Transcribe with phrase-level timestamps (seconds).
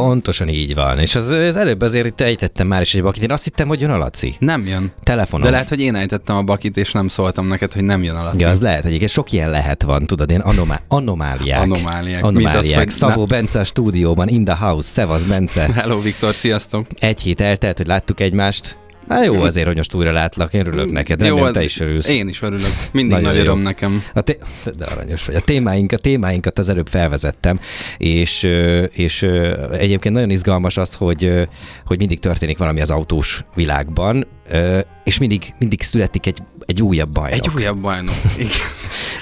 [0.00, 0.98] Pontosan így van.
[0.98, 3.22] És az, az előbb azért itt ejtettem már is egy bakit.
[3.22, 4.34] Én azt hittem, hogy jön a Laci.
[4.38, 4.92] Nem jön.
[5.02, 5.46] Telefonon.
[5.46, 8.22] De lehet, hogy én ejtettem a bakit, és nem szóltam neked, hogy nem jön a
[8.22, 8.38] Laci.
[8.40, 9.10] Ja, az lehet egyébként.
[9.10, 11.60] Sok ilyen lehet van, tudod, én anomá- anomáliák.
[11.60, 12.24] Anomáliák.
[12.24, 12.76] Anomáliák.
[12.76, 15.72] Mint az, Szabó ne- Bence a stúdióban, in the house, szevasz Bence.
[15.74, 16.86] Hello, Viktor, sziasztok.
[16.98, 18.76] Egy hét eltelt, hogy láttuk egymást.
[19.08, 21.80] Hát jó azért, hogy most újra látlak, én örülök neked, remélem Jó, hát te is
[21.80, 22.08] örülsz.
[22.08, 22.72] Én is örülök.
[22.92, 23.40] Mindig Nagyon nagy jó.
[23.40, 24.04] öröm nekem.
[24.14, 24.38] A té-
[24.76, 25.34] de aranyos vagy.
[25.34, 27.60] A, témáink, a témáinkat az előbb felvezettem,
[27.98, 28.48] és,
[28.92, 29.22] és
[29.72, 31.48] egyébként nagyon izgalmas az, hogy,
[31.86, 34.26] hogy mindig történik valami az autós világban,
[35.04, 37.44] és mindig, mindig születik egy, egy újabb bajnok.
[37.46, 38.14] Egy újabb bajnok.
[38.36, 38.50] Igen.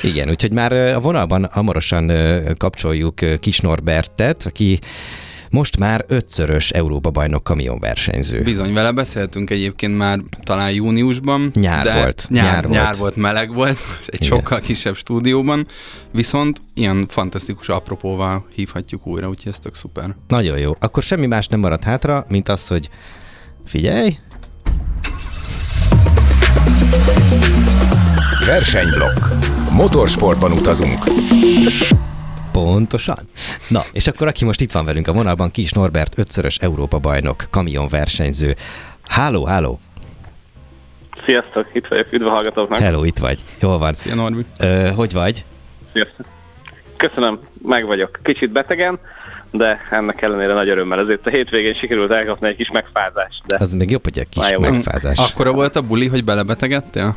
[0.12, 2.12] Igen, úgyhogy már a vonalban hamarosan
[2.56, 4.78] kapcsoljuk Kis Norbertet, aki
[5.50, 8.42] most már ötszörös Európa bajnok kamionversenyző.
[8.42, 11.50] Bizony, vele beszéltünk egyébként már talán júniusban.
[11.54, 12.74] Nyár de volt, Nyár, nyár volt.
[12.74, 14.28] nyár volt, meleg volt, egy Igen.
[14.38, 15.66] sokkal kisebb stúdióban,
[16.12, 20.14] viszont ilyen fantasztikus apropóval hívhatjuk újra, úgyhogy ez tök szuper.
[20.28, 20.72] Nagyon jó.
[20.78, 22.88] Akkor semmi más nem marad hátra, mint az, hogy
[23.66, 24.18] figyelj,
[28.46, 29.18] Versenyblokk.
[29.72, 31.04] Motorsportban utazunk.
[32.52, 33.18] Pontosan.
[33.68, 37.46] Na, és akkor aki most itt van velünk a vonalban, Kis Norbert, ötszörös Európa bajnok,
[37.50, 38.56] kamionversenyző.
[39.08, 39.80] Háló, háló,
[41.24, 42.78] Sziasztok, itt vagyok, üdv a hallgatóknak.
[42.80, 43.44] hello, itt vagy.
[43.60, 43.94] Jól van.
[43.94, 44.44] Szia Norbi.
[44.58, 45.44] Ö, hogy vagy?
[45.92, 46.26] Sziasztok.
[46.96, 48.18] Köszönöm, meg vagyok.
[48.22, 48.98] Kicsit betegen,
[49.50, 50.98] de ennek ellenére nagy örömmel.
[50.98, 54.50] Ezért a hétvégén sikerült elkapni egy kis megfázást, de Az még jobb, hogy egy kis
[54.50, 54.60] jó.
[54.60, 55.18] megfázás.
[55.18, 57.16] Akkora volt a buli, hogy belebetegedtél?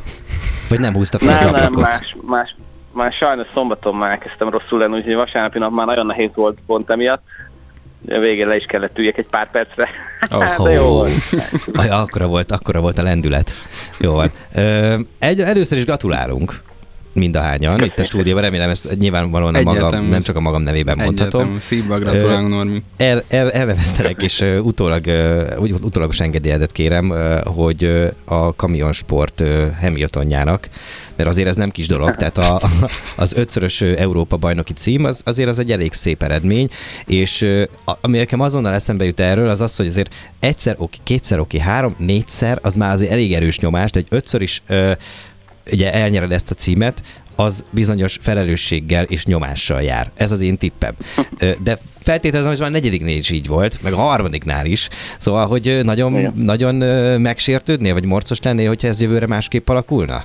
[0.68, 1.82] Vagy nem húzta fel az nem, nem, ablakot.
[1.90, 2.56] más, más,
[2.94, 6.90] már sajnos szombaton már elkezdtem rosszul lenni, úgyhogy vasárnapi nap már nagyon nehéz volt pont
[6.90, 7.22] emiatt.
[8.06, 9.88] Végén le is kellett üljek egy pár percre.
[10.30, 10.64] Oh.
[10.64, 11.12] de jó volt.
[11.90, 13.52] Akkora volt, akkora volt a lendület.
[13.98, 14.32] Jó van.
[14.54, 16.62] Ö, egy, először is gratulálunk
[17.14, 18.42] mind a hányan itt a stúdióban.
[18.42, 21.40] Remélem ezt nyilvánvalóan a magam, nem csak a magam nevében mondhatom.
[21.40, 21.60] Egyetem.
[21.60, 22.82] Szívből gratulálunk, Norbi.
[22.96, 25.04] El, el, elneveztelek, és utólag,
[25.58, 27.12] úgy, utólagos engedélyedet kérem,
[27.44, 29.42] hogy a kamionsport
[29.80, 30.68] Hamiltonjának,
[31.16, 32.60] mert azért ez nem kis dolog, tehát a,
[33.16, 36.68] az ötszörös Európa bajnoki cím, az, azért az egy elég szép eredmény,
[37.06, 37.46] és
[38.00, 41.94] ami nekem azonnal eszembe jut erről, az az, hogy azért egyszer oké, kétszer oké, három,
[41.98, 44.62] négyszer, az már azért elég erős nyomás, de egy ötször is
[45.72, 47.02] ugye elnyered ezt a címet,
[47.36, 50.10] az bizonyos felelősséggel és nyomással jár.
[50.14, 50.94] Ez az én tippem.
[51.62, 54.88] De feltételezem, hogy már a negyediknél is így volt, meg a harmadiknál is.
[55.18, 56.32] Szóval, hogy nagyon, Igen.
[56.36, 56.74] nagyon
[57.20, 60.24] megsértődnél, vagy morcos lennél, hogyha ez jövőre másképp alakulna?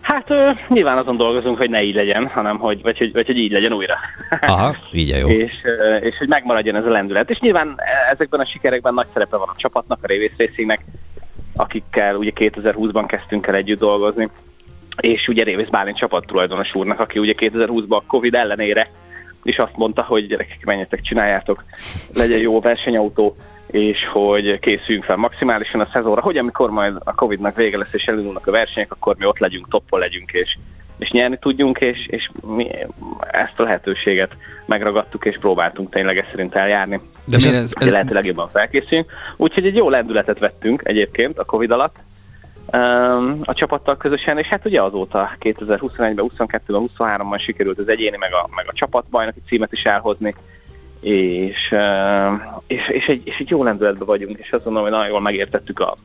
[0.00, 3.38] Hát ö, nyilván azon dolgozunk, hogy ne így legyen, hanem hogy, vagy, hogy, vagy hogy
[3.38, 3.94] így legyen újra.
[4.40, 5.28] Aha, így jó.
[5.28, 7.30] és, ö, és hogy megmaradjon ez a lendület.
[7.30, 7.76] És nyilván
[8.12, 10.80] ezekben a sikerekben nagy szerepe van a csapatnak, a Révész Racingnek,
[11.56, 14.30] akikkel ugye 2020-ban kezdtünk el együtt dolgozni,
[15.00, 18.90] és ugye Révész Bálint csapat tulajdonos úrnak, aki ugye 2020-ban a Covid ellenére
[19.42, 21.64] is azt mondta, hogy gyerekek, menjetek, csináljátok,
[22.14, 23.36] legyen jó versenyautó,
[23.66, 28.04] és hogy készüljünk fel maximálisan a szezonra, hogy amikor majd a Covid-nak vége lesz és
[28.04, 30.58] elindulnak a versenyek, akkor mi ott legyünk, toppon legyünk, és,
[31.02, 32.68] és nyerni tudjunk, és, és mi
[33.30, 34.36] ezt a lehetőséget
[34.66, 37.00] megragadtuk, és próbáltunk tényleg ezt szerint eljárni.
[37.24, 39.10] De és miért ez, ez- ez, ez- lehető legjobban felkészüljünk.
[39.36, 41.96] Úgyhogy egy jó lendületet vettünk egyébként a Covid alatt
[42.72, 48.32] um, a csapattal közösen, és hát ugye azóta 2021-ben, 22-ben, 23-ban sikerült az egyéni, meg
[48.32, 50.34] a, meg a csapatbajnoki címet is elhozni,
[51.00, 55.08] és, um, és, és, egy, és egy jó lendületben vagyunk, és azt mondom, hogy nagyon
[55.08, 55.96] jól megértettük a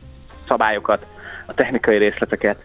[0.47, 1.05] szabályokat,
[1.45, 2.57] a technikai részleteket,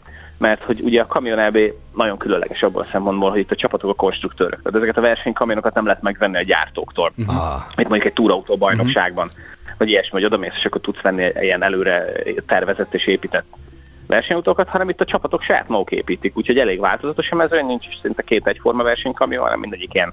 [0.43, 1.59] mert hogy ugye a Kamion EB
[1.95, 4.63] nagyon különleges abban a szempontból, hogy itt a csapatok a konstruktőrök.
[4.63, 7.13] Tehát ezeket a versenykamionokat nem lehet megvenni a gyártóktól.
[7.27, 9.31] Ah, mint mondjuk egy túrautó bajnokságban,
[9.79, 12.05] vagy ilyesmi, hogy odamész, és akkor tudsz venni egy ilyen előre
[12.47, 13.45] tervezett és épített
[14.07, 17.99] versenyautókat, hanem itt a csapatok saját maguk építik, úgyhogy elég változatos a mezőny, nincs is
[18.03, 20.13] szinte két egyforma versenykamion, hanem mindegyik ilyen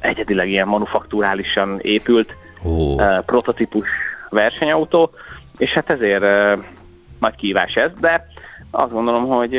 [0.00, 3.88] egyedileg ilyen manufakturálisan épült uh, prototípus
[4.30, 5.10] versenyautó,
[5.58, 6.64] és hát ezért uh,
[7.20, 8.26] nagy kívás ez, de
[8.74, 9.50] azt gondolom, hogy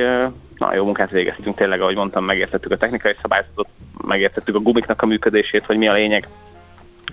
[0.58, 3.68] nagyon jó munkát végeztünk, tényleg, ahogy mondtam, megértettük a technikai szabályzatot,
[4.06, 6.28] megértettük a gumiknak a működését, hogy mi a lényeg,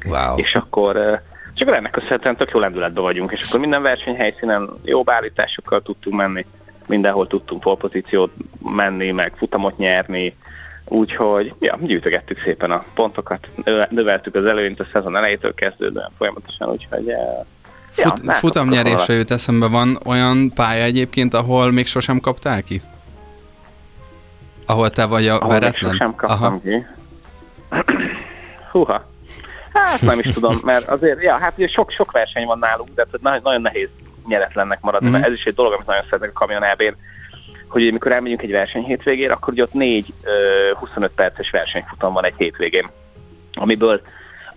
[0.05, 0.37] wow.
[0.37, 1.21] és akkor,
[1.55, 6.17] és akkor ennek köszönhetően tök jó lendületben vagyunk, és akkor minden versenyhelyszínen jó beállításokkal tudtunk
[6.17, 6.47] menni,
[6.87, 8.33] mindenhol tudtunk polpozíciót
[8.63, 10.37] menni, meg futamot nyerni,
[10.85, 16.69] úgyhogy ja, gyűjtögettük szépen a pontokat, növe- növeltük az előnyt a szezon elejétől kezdődően folyamatosan,
[16.69, 17.15] úgyhogy
[17.93, 22.83] Fut, ja, futamnyerésre jut eszembe van olyan pálya egyébként, ahol még sosem kaptál ki?
[24.67, 25.91] Ahol te vagy a Ahol veretlen?
[25.91, 26.61] Még sosem kaptam Aha.
[26.61, 26.87] ki.
[28.71, 29.11] Húha.
[29.73, 33.07] Hát nem is tudom, mert azért, ja, hát ugye sok, sok verseny van nálunk, de
[33.21, 33.89] nagyon, nagyon nehéz
[34.27, 35.13] nyeretlennek maradni, mm.
[35.13, 36.97] mert ez is egy dolog, amit nagyon szeretek a kamion elbén,
[37.69, 40.31] hogy amikor elmegyünk egy verseny hétvégére, akkor ugye ott négy ö,
[40.75, 42.91] 25 perces versenyfutam van egy hétvégén,
[43.53, 44.01] amiből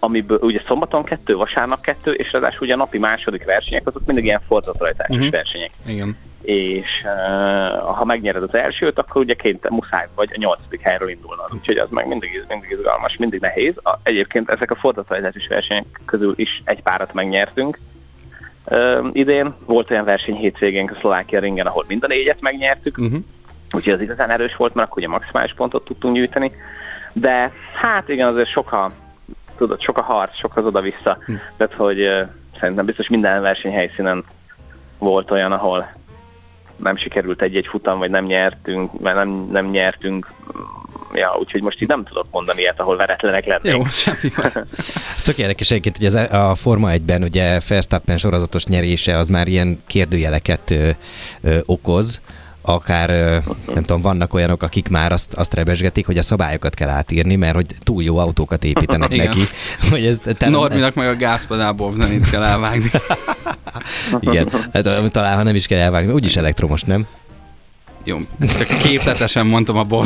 [0.05, 4.23] amiből ugye szombaton kettő, vasárnap kettő, és ráadásul ugye a napi második versenyek, azok mindig
[4.23, 5.31] ilyen fordatrajtásos uh-huh.
[5.31, 5.71] versenyek.
[5.85, 6.17] Igen.
[6.41, 11.49] És uh, ha megnyered az elsőt, akkor ugye kényte, muszáj vagy a nyolcadik helyről indulnod.
[11.53, 13.73] Úgyhogy az meg mindig, mindig izgalmas, mindig nehéz.
[13.83, 17.79] A, egyébként ezek a fordatrajtásos versenyek közül is egy párat megnyertünk.
[18.65, 22.97] Uh, idén volt olyan verseny hétvégén a Szlovákia ringen, ahol mind a négyet megnyertük.
[22.97, 23.19] Uh-huh.
[23.71, 26.51] Úgyhogy az igazán erős volt, mert akkor ugye maximális pontot tudtunk gyűjteni.
[27.13, 28.91] De hát igen, azért sokkal
[29.57, 31.17] tudod, sok a harc, sok az oda-vissza.
[31.25, 31.33] Hm.
[31.57, 32.27] Tehát, hogy uh,
[32.59, 34.23] szerintem biztos minden versenyhelyszínen
[34.97, 35.87] volt olyan, ahol
[36.75, 40.31] nem sikerült egy-egy futam, vagy nem nyertünk, mert nem, nem nyertünk.
[41.13, 43.75] Ja, úgyhogy most így nem tudok mondani ilyet, ahol veretlenek lennénk.
[43.75, 44.33] Jó, semmi
[45.15, 49.47] Ez tök érdekes egyébként, hogy ez a Forma 1-ben ugye Verstappen sorozatos nyerése az már
[49.47, 50.89] ilyen kérdőjeleket ö,
[51.41, 52.21] ö, okoz,
[52.65, 53.09] akár
[53.73, 57.55] nem tudom, vannak olyanok, akik már azt, azt rebesgetik, hogy a szabályokat kell átírni, mert
[57.55, 59.25] hogy túl jó autókat építenek Igen.
[59.25, 59.39] neki.
[59.89, 62.89] Hogy ez, te Norminak meg a gázpedából nem itt kell elvágni.
[64.19, 67.07] Igen, hát, talán ha nem is kell elvágni, úgyis elektromos, nem?
[68.03, 70.05] Jó, ezt csak képletesen mondtam a bob.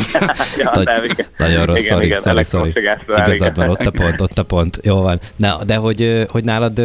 [0.56, 2.72] ja, Nagy, nagyon rossz, igen, sorry, igen, sorry, sorry.
[3.06, 4.78] Igazad van, ott a pont, ott a pont.
[4.82, 5.20] Jó van.
[5.36, 6.82] Na, de hogy, hogy nálad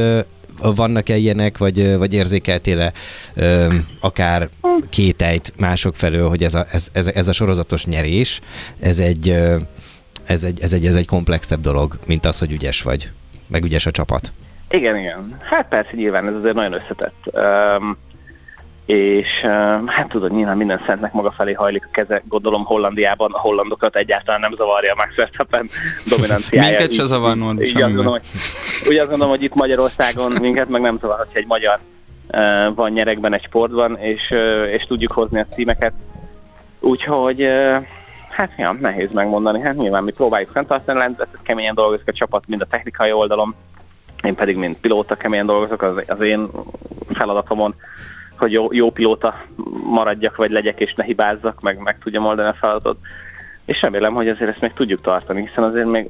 [0.62, 2.94] vannak-e ilyenek, vagy, vagy érzékeltél-e
[4.00, 4.50] akár
[4.90, 8.42] kételyt mások felől, hogy ez a, ez, ez, ez a sorozatos nyerés,
[8.80, 9.30] ez egy,
[10.26, 13.10] ez, egy, ez, egy, ez egy komplexebb dolog, mint az, hogy ügyes vagy,
[13.48, 14.34] meg ügyes a csapat.
[14.70, 15.38] Igen, igen.
[15.42, 17.32] Hát persze, nyilván ez azért nagyon összetett.
[17.34, 17.98] Um,
[18.86, 19.28] és
[19.86, 24.40] hát tudod, nyilván minden szentnek maga felé hajlik a keze, gondolom Hollandiában a hollandokat egyáltalán
[24.40, 25.70] nem zavarja Max Verstappen
[26.10, 26.70] dominanciája.
[26.70, 28.22] minket se zavar, úgy, azt gondolom, hogy,
[28.90, 31.80] úgy azt gondolom, hogy itt Magyarországon minket meg nem zavar, hogyha egy magyar
[32.28, 35.94] uh, van nyerekben egy sportban, és, uh, és tudjuk hozni a címeket.
[36.80, 37.86] Úgyhogy uh,
[38.30, 39.60] hát ja, nehéz megmondani.
[39.60, 43.56] Hát nyilván mi próbáljuk fenntartani a lendületet, keményen dolgozik a csapat, mind a technikai oldalon,
[44.24, 46.50] én pedig, mint pilóta keményen dolgozok az, az én
[47.14, 47.76] feladatomon
[48.40, 49.42] hogy jó, jó pilóta
[49.84, 52.98] maradjak, vagy legyek, és ne hibázzak, meg, meg tudjam oldani a feladatot.
[53.66, 56.08] És remélem, hogy azért ezt még tudjuk tartani, hiszen azért még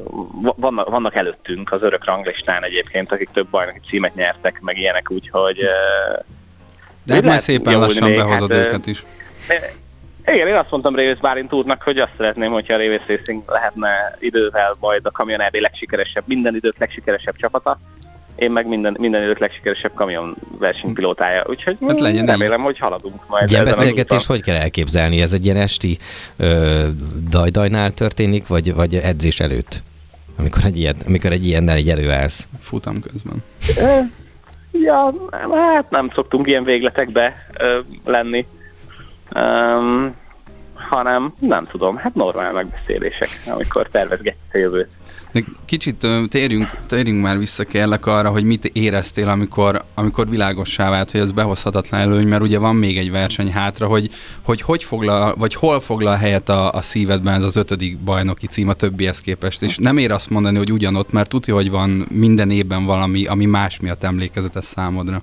[0.56, 5.57] vannak, vannak előttünk az örök ranglistán egyébként, akik több bajnoki címet nyertek, meg ilyenek, úgyhogy...
[7.04, 9.04] De hát majd szépen lassan még, behozod hát, őket is.
[10.25, 14.18] Igen, én azt mondtam Révész Bálint úrnak, hogy azt szeretném, hogyha a Révész Racing lehetne
[14.19, 17.77] idővel majd a Kamion EB legsikeresebb, minden idők legsikeresebb csapata,
[18.36, 22.66] én meg minden, minden idők legsikeresebb kamion versenypilótája, úgyhogy hát legyen remélem, így.
[22.66, 23.52] hogy haladunk majd.
[23.52, 25.22] Ilyen beszélgetést hogy kell elképzelni?
[25.22, 25.98] Ez egy ilyen esti
[26.38, 26.88] ö,
[27.30, 29.84] dajdajnál történik, vagy, vagy edzés előtt?
[30.38, 32.48] Amikor egy, ilyen, amikor egy ilyennel egy előállsz?
[32.60, 33.44] Futam közben.
[34.72, 35.14] Ja,
[35.54, 38.46] hát nem szoktunk ilyen végletekbe ö, lenni.
[39.36, 40.16] Um,
[40.90, 44.90] hanem nem tudom, hát normál megbeszélések, amikor tervezgetjük a jövőt.
[45.36, 51.12] De kicsit térjünk, térjünk már vissza kérlek arra, hogy mit éreztél, amikor, amikor világossá vált,
[51.12, 54.10] hogy ez behozhatatlan előny, mert ugye van még egy verseny hátra, hogy
[54.42, 58.70] hogy, hogy foglal, vagy hol foglal helyet a, a szívedben ez az ötödik bajnoki cím
[58.70, 62.51] a többihez képest, és nem ér azt mondani, hogy ugyanott, mert tudja, hogy van minden
[62.51, 65.22] évben valami, ami más miatt emlékezetes számodra.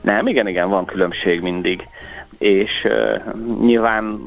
[0.00, 1.88] Nem, igen, igen, van különbség mindig
[2.38, 4.20] és uh, nyilván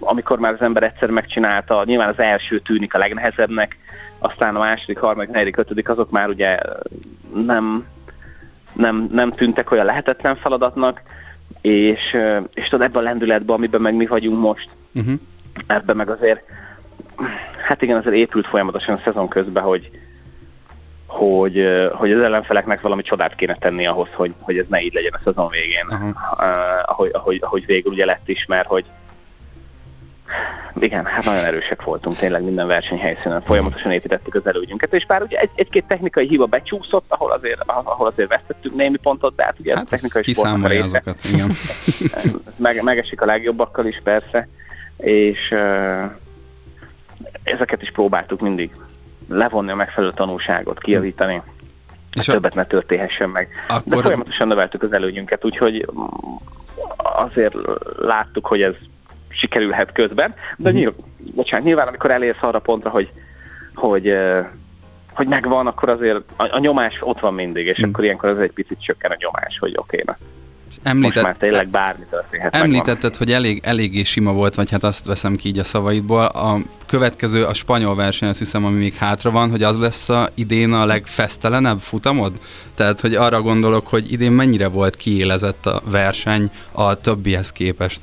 [0.00, 3.76] amikor már az ember egyszer megcsinálta, nyilván az első tűnik a legnehezebbnek,
[4.18, 6.58] aztán a második, harmadik, negyedik, ötödik, azok már ugye
[7.34, 7.86] nem,
[8.72, 11.02] nem, nem tűntek olyan lehetetlen feladatnak,
[11.60, 12.16] és,
[12.54, 15.14] és tudod, ebben a lendületben, amiben meg mi vagyunk most, uh-huh.
[15.66, 16.42] ebben meg azért,
[17.66, 19.90] hát igen, azért épült folyamatosan a szezon közben, hogy,
[21.08, 25.12] hogy, hogy az ellenfeleknek valami csodát kéne tenni ahhoz, hogy, hogy ez ne így legyen
[25.14, 26.08] a szezon végén, uh-huh.
[26.08, 26.14] uh,
[26.84, 28.84] ahogy, ahogy, ahogy végül ugye lett is, mert hogy
[30.80, 35.38] igen, hát nagyon erősek voltunk tényleg minden versenyhelyszínen, folyamatosan építettük az előnyünket, és bár ugye
[35.38, 39.74] egy, egy-két technikai hiba becsúszott, ahol azért, ahol azért vesztettünk némi pontot, de hát ugye
[39.74, 41.02] hát a technikai sportnak része.
[41.04, 41.52] Azokat, igen.
[42.56, 44.48] meg, megesik a legjobbakkal is persze,
[44.96, 46.04] és uh,
[47.42, 48.70] ezeket is próbáltuk mindig
[49.28, 51.42] levonni a megfelelő tanulságot, kijavítani,
[52.14, 52.32] és a...
[52.32, 53.48] többet ne történhessen meg.
[53.68, 53.94] Akkor...
[53.94, 55.86] De folyamatosan növeltük az előnyünket, úgyhogy
[56.96, 57.54] azért
[57.98, 58.74] láttuk, hogy ez
[59.28, 60.72] sikerülhet közben, de uh-huh.
[60.72, 60.96] nyilván,
[61.34, 63.10] bocsánat, nyilván amikor elérsz arra pontra, hogy,
[63.74, 64.16] hogy
[65.18, 67.90] hogy megvan, akkor azért a, a nyomás ott van mindig, és hmm.
[67.90, 70.16] akkor ilyenkor az egy picit csökken a nyomás, hogy oké, na.
[70.82, 72.54] Említett, Most már tényleg bármi történhet.
[72.54, 73.18] Említetted, megvan.
[73.18, 76.24] hogy elég, eléggé sima volt, vagy hát azt veszem ki így a szavaidból.
[76.24, 80.28] A következő, a spanyol verseny, azt hiszem, ami még hátra van, hogy az lesz a
[80.34, 82.32] idén a legfesztelenebb futamod?
[82.74, 88.00] Tehát, hogy arra gondolok, hogy idén mennyire volt kiélezett a verseny a többihez képest?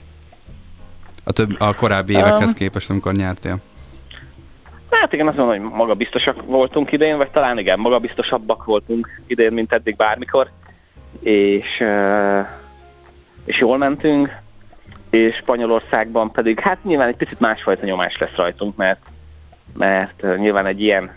[1.23, 3.57] A, több, a korábbi évekhez képest, amikor nyertél?
[4.89, 9.73] Hát igen, azt mondom, hogy magabiztosak voltunk idén, vagy talán igen, magabiztosabbak voltunk idén, mint
[9.73, 10.49] eddig bármikor,
[11.19, 11.83] és,
[13.45, 14.35] és jól mentünk,
[15.09, 19.01] és Spanyolországban pedig, hát nyilván egy picit másfajta nyomás lesz rajtunk, mert,
[19.73, 21.11] mert nyilván egy ilyen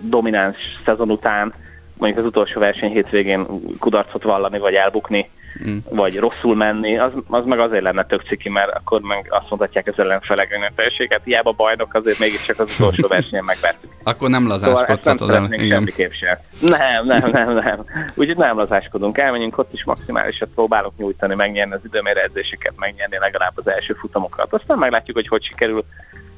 [0.00, 1.52] domináns szezon után,
[1.96, 3.46] mondjuk az utolsó verseny hétvégén
[3.78, 5.30] kudarcot vallani, vagy elbukni,
[5.66, 5.76] mm.
[5.90, 9.86] vagy rosszul menni, az, az meg azért lenne tök ciki, mert akkor meg azt mondhatják
[9.86, 13.90] az ellenfelek önötelséget, hiába bajnok, azért mégiscsak az utolsó versenyen megvertük.
[14.02, 15.66] akkor nem lazáskodtatod szóval el.
[15.66, 16.38] Semmiképp sem.
[16.60, 17.84] Nem, nem, nem, nem.
[18.14, 23.52] Úgyhogy nem lazáskodunk, elmenjünk ott is maximálisat próbálok nyújtani, megnyerni az időmérő edzéseket, megnyerni legalább
[23.54, 24.52] az első futamokat.
[24.52, 25.84] Aztán meglátjuk, hogy hogy sikerül,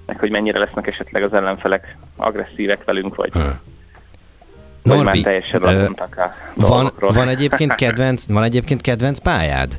[0.06, 3.73] meg hogy mennyire lesznek esetleg az ellenfelek agresszívek velünk, vagy, hmm
[4.85, 9.79] Norbi, már teljesen uh, a van, van, egyébként kedvenc, van egyébként kedvenc pályád?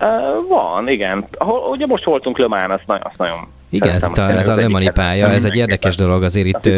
[0.00, 1.26] Uh, van, igen.
[1.38, 5.28] Ahol, ugye most voltunk Lömán, azt, azt nagyon igen, ez, a, ez a Lömani pálya,
[5.28, 6.68] ez egy érdekes dolog azért itt,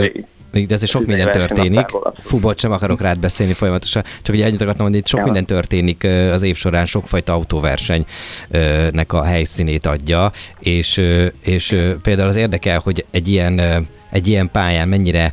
[0.67, 1.87] de azért sok minden történik.
[2.23, 5.47] Fú, bocs, sem akarok rád beszélni folyamatosan, csak ugye ennyit akartam mondani, itt sok minden
[5.47, 11.03] történik az év során, sokfajta autóversenynek a helyszínét adja, és,
[11.41, 13.61] és például az érdekel, hogy egy ilyen,
[14.11, 15.33] egy ilyen pályán mennyire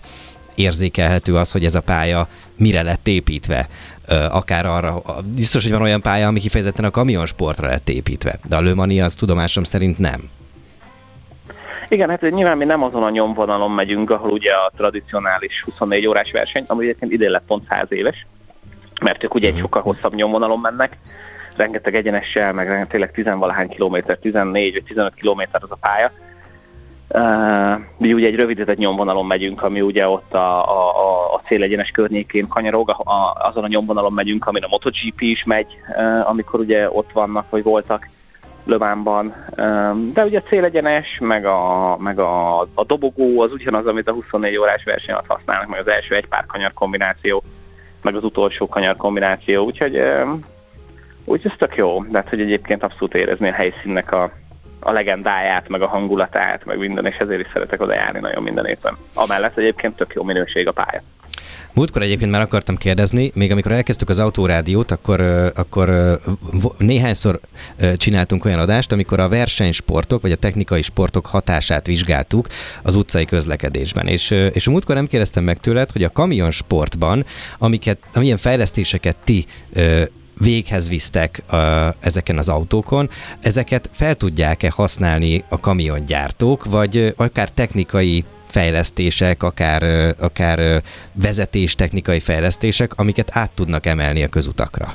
[0.55, 3.67] érzékelhető az, hogy ez a pálya mire lett építve.
[4.29, 5.01] Akár arra,
[5.36, 9.15] biztos, hogy van olyan pálya, ami kifejezetten a kamionsportra lett építve, de a Lömani az
[9.15, 10.29] tudomásom szerint nem.
[11.89, 16.31] Igen, hát nyilván mi nem azon a nyomvonalon megyünk, ahol ugye a tradicionális 24 órás
[16.31, 18.25] verseny, ami egyébként idén lett pont 100 éves,
[19.01, 19.62] mert ők ugye egy mhm.
[19.62, 20.98] sokkal hosszabb nyomvonalon mennek,
[21.55, 26.12] rengeteg egyenessel, meg tényleg tizenvalahány kilométer, 14 vagy 15 kilométer az a pálya,
[27.15, 32.48] Uh, mi ugye egy rövidített nyomvonalon megyünk, ami ugye ott a, a, a célegyenes környékén
[32.48, 36.91] kanyarog, a, a, azon a nyomvonalon megyünk, amin a MotoGP is megy, uh, amikor ugye
[36.91, 38.10] ott vannak, vagy voltak
[38.65, 39.34] Lömánban.
[39.50, 44.13] Uh, de ugye a célegyenes, meg a, meg a, a dobogó az ugyanaz, amit a
[44.13, 47.43] 24 órás verseny alatt használnak, meg az első egy pár kanyar kombináció,
[48.01, 50.29] meg az utolsó kanyar kombináció, úgyhogy, uh,
[51.25, 54.32] úgyhogy ez tök jó, de hát, hogy egyébként abszolút érezni a helyszínnek a,
[54.84, 58.66] a legendáját, meg a hangulatát, meg minden, és ezért is szeretek oda járni nagyon minden
[58.66, 58.98] évben.
[59.13, 61.02] Amellett egyébként tök jó minőség a pálya.
[61.74, 65.22] Múltkor egyébként már akartam kérdezni, még amikor elkezdtük az autórádiót, akkor,
[65.56, 66.20] akkor
[66.78, 67.40] néhányszor
[67.98, 72.48] csináltunk olyan adást, amikor a versenysportok vagy a technikai sportok hatását vizsgáltuk
[72.84, 74.08] az utcai közlekedésben.
[74.08, 77.25] És, és a múltkor nem kérdeztem meg tőled, hogy a kamionsportban,
[77.58, 79.46] amiket, amilyen fejlesztéseket ti
[80.38, 81.56] véghez visztek a,
[82.00, 83.10] ezeken az autókon,
[83.42, 89.84] ezeket fel tudják-e használni a kamiongyártók, vagy akár technikai fejlesztések, akár,
[90.20, 90.82] akár
[91.13, 94.94] vezetés technikai fejlesztések, amiket át tudnak emelni a közutakra.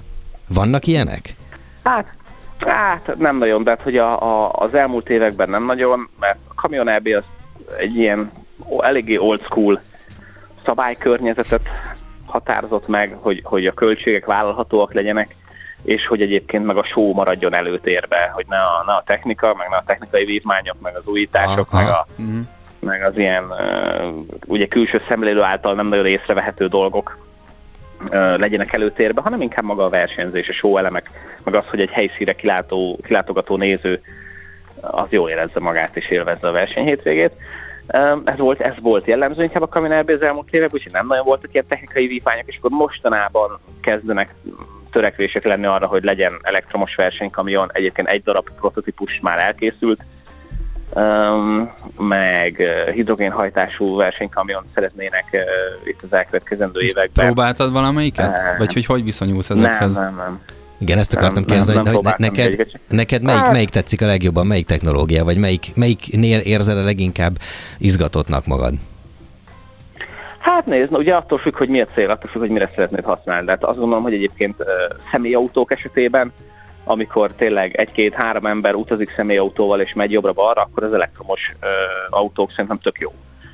[0.48, 1.34] Vannak ilyenek?
[1.82, 2.06] Hát,
[2.58, 6.54] hát nem nagyon, de hát, hogy a, a, az elmúlt években nem nagyon, mert a
[6.54, 7.24] kamion EB az
[7.78, 8.30] egy ilyen
[8.78, 9.80] eléggé old school
[10.64, 11.68] szabálykörnyezetet
[12.28, 15.34] határozott meg, hogy, hogy a költségek vállalhatóak legyenek,
[15.82, 19.68] és hogy egyébként meg a show maradjon előtérbe, hogy ne a, ne a technika, meg
[19.68, 22.38] ne a technikai vívmányok, meg az újítások, meg, a, uh-huh.
[22.80, 23.44] meg az ilyen
[24.46, 27.18] ugye külső szemlélő által nem nagyon észrevehető dolgok
[28.36, 31.10] legyenek előtérbe, hanem inkább maga a versenyzés, a show elemek,
[31.44, 34.00] meg az, hogy egy helyszíre kilátó, kilátogató néző
[34.80, 37.32] az jól érezze magát és élvezze a verseny hétvégét.
[38.24, 41.52] Ez volt, ez volt jellemző inkább a Kaminelbe az elmúlt évek, úgyhogy nem nagyon voltak
[41.52, 44.34] ilyen technikai víványok, és akkor mostanában kezdenek
[44.90, 47.70] törekvések lenni arra, hogy legyen elektromos versenykamion.
[47.72, 50.04] Egyébként egy darab prototípus már elkészült,
[50.94, 57.24] um, meg hidrogénhajtású versenykamion szeretnének uh, itt az elkövetkezendő években.
[57.24, 58.38] Próbáltad valamelyiket?
[58.38, 59.94] Uh, Vagy hogy hogy viszonyulsz ezekhez?
[59.94, 60.40] Nem, nem, nem.
[60.80, 64.66] Igen, ezt akartam kérdezni, hogy ne, neked, neked melyik, hát- melyik tetszik a legjobban, melyik
[64.66, 67.38] technológia, vagy melyik, melyiknél érzel a leginkább
[67.78, 68.74] izgatottnak magad?
[70.38, 73.44] Hát nézd, ugye attól függ, hogy mi a cél, attól függ, hogy mire szeretnéd használni.
[73.44, 74.66] De hát azt gondolom, hogy egyébként uh,
[75.10, 76.32] személyautók esetében,
[76.84, 81.68] amikor tényleg egy-két-három ember utazik személyautóval és megy jobbra-balra, akkor az elektromos uh,
[82.18, 83.12] autók szerintem tök jó.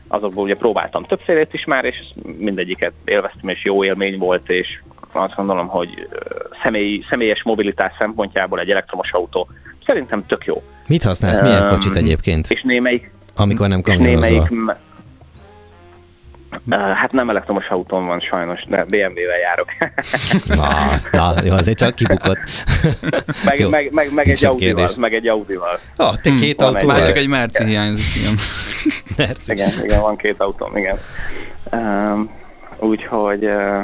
[0.09, 1.97] Azokból ugye próbáltam többfélét is már, és
[2.39, 4.81] mindegyiket élveztem, és jó élmény volt, és
[5.23, 6.09] azt gondolom, hogy
[6.63, 9.49] személy, személyes mobilitás szempontjából egy elektromos autó
[9.87, 10.63] szerintem tök jó.
[10.87, 11.41] Mit használsz?
[11.41, 12.51] Milyen kocsit egyébként?
[12.51, 13.11] És némelyik...
[13.37, 14.21] Amikor nem kamionozol?
[14.21, 14.51] némelyik,
[16.71, 19.69] hát nem elektromos autón van sajnos, de BMW-vel járok.
[20.47, 22.39] na, na, jó, azért csak kibukott.
[23.45, 25.79] meg, jó, meg, meg, meg, egy Audival, meg egy Audival.
[25.97, 26.87] Ah, te két hmm, autó.
[26.87, 28.35] Már csak egy Merci hiányzik, igen.
[29.17, 29.53] Merci.
[29.53, 30.99] Igen, igen, van két autóm, igen.
[31.73, 32.31] Um,
[32.79, 33.81] úgyhogy uh,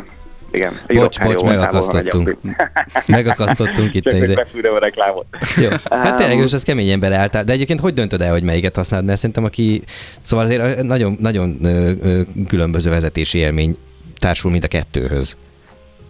[0.51, 0.81] igen.
[0.87, 2.37] Bocs, bocs, megakasztottunk.
[3.07, 4.03] megakasztottunk itt.
[4.03, 5.27] Csak egy a reklámot.
[5.57, 5.69] Jó.
[5.91, 7.45] Hát tényleg, most ez kemény ember álltál.
[7.45, 9.07] De egyébként hogy döntöd el, hogy melyiket használod?
[9.07, 9.83] Mert szerintem aki...
[10.21, 11.59] Szóval azért nagyon, nagyon
[12.49, 13.77] különböző vezetési élmény
[14.19, 15.37] társul mind a kettőhöz.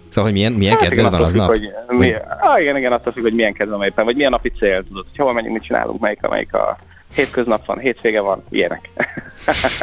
[0.08, 1.48] Szóval, hogy milyen, milyen hát kedved van az nap?
[1.48, 5.04] Hogy, mi, ah, igen, igen, azt hogy milyen kedvem éppen, vagy milyen napi cél, tudod,
[5.08, 6.76] hogy hova megyünk, mit csinálunk, melyik, melyik a
[7.14, 8.90] hétköznap van, hétvége van, ilyenek.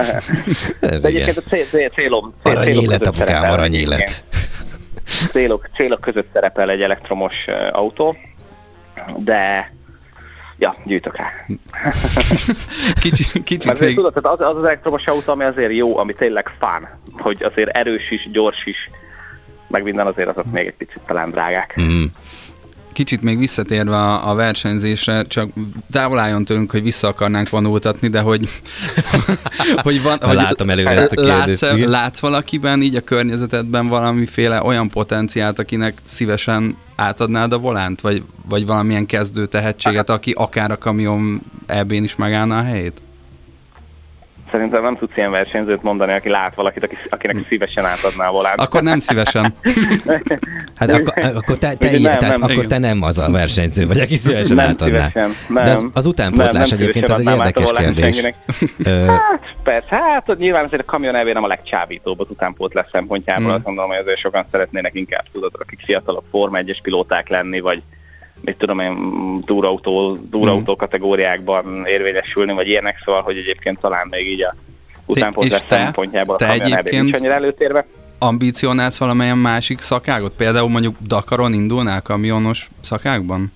[0.79, 4.23] Ez De egyébként a cél, cél, célom, cél, aranyélet, apukám, aranyélet.
[5.31, 8.15] Célok, célok között szerepel egy elektromos autó,
[9.17, 9.71] de
[10.59, 11.31] Ja, gyűjtök rá.
[13.01, 13.95] kicsit, kicsit Mert még...
[13.95, 18.11] tudod, az, az az elektromos autó, ami azért jó, ami tényleg fán, hogy azért erős
[18.11, 18.89] is, gyors is,
[19.67, 21.75] meg minden azért azok még egy picit talán drágák.
[21.81, 22.03] Mm
[22.97, 25.49] kicsit még visszatérve a, a versenyzésre, csak
[25.91, 28.49] távol álljon tőlünk, hogy vissza akarnánk vonultatni, de hogy,
[29.83, 30.17] hogy van...
[30.21, 31.61] hogy látom előre ezt a kérdést.
[31.61, 38.23] Látsz, látsz valakiben így a környezetedben valamiféle olyan potenciált, akinek szívesen átadnád a volánt, vagy,
[38.49, 43.01] vagy valamilyen kezdő tehetséget, aki akár a kamion ebben is megállna a helyét?
[44.51, 48.59] Szerintem nem tudsz ilyen versenyzőt mondani, aki lát valakit, aki, akinek szívesen átadná a volánt.
[48.59, 49.53] Akkor nem szívesen.
[50.75, 53.87] hát akkor, akkor te, te, nem, ilyen, tehát nem, akkor te nem az a versenyző
[53.87, 55.07] vagy, aki szívesen nem átadná.
[55.07, 58.21] Szívesen, nem, De az, az utánpótlás nem, nem egyébként az egy érdekes kérdés.
[59.07, 63.45] hát persze, hát nyilván azért a kamion elvé nem a legcsábítóbb az utánpótlás szempontjából.
[63.45, 63.53] Hmm.
[63.53, 67.83] Azt mondom, hogy azért sokan szeretnének inkább, tudod, akik fiatalok Forma 1-es pilóták lenni, vagy
[68.47, 68.95] mit tudom én,
[69.45, 70.77] túrautó, túrautó mm.
[70.77, 74.55] kategóriákban érvényesülni, vagy ilyenek, szóval, hogy egyébként talán még így a
[75.05, 77.85] utánpótlás szempontjából te egyébként nincs annyira előtérve.
[78.19, 80.33] Ambicionálsz valamilyen másik szakágot?
[80.37, 83.51] Például mondjuk Dakaron indulnál kamionos szakákban?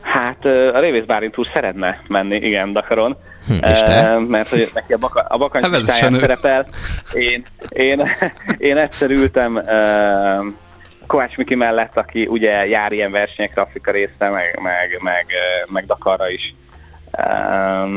[0.00, 3.16] Hát a Révész Bálint úr szeretne menni, igen, Dakaron.
[3.46, 4.18] Hm, és te?
[4.18, 6.66] mert hogy neki a, baka, a bakancs hát szerepel.
[7.12, 8.08] Én, én,
[8.58, 9.62] én egyszer ültem
[11.06, 15.26] Kovács Miki mellett, aki ugye jár ilyen versenyekre Afrika részre, meg, meg, meg,
[15.66, 16.54] meg Dakarra is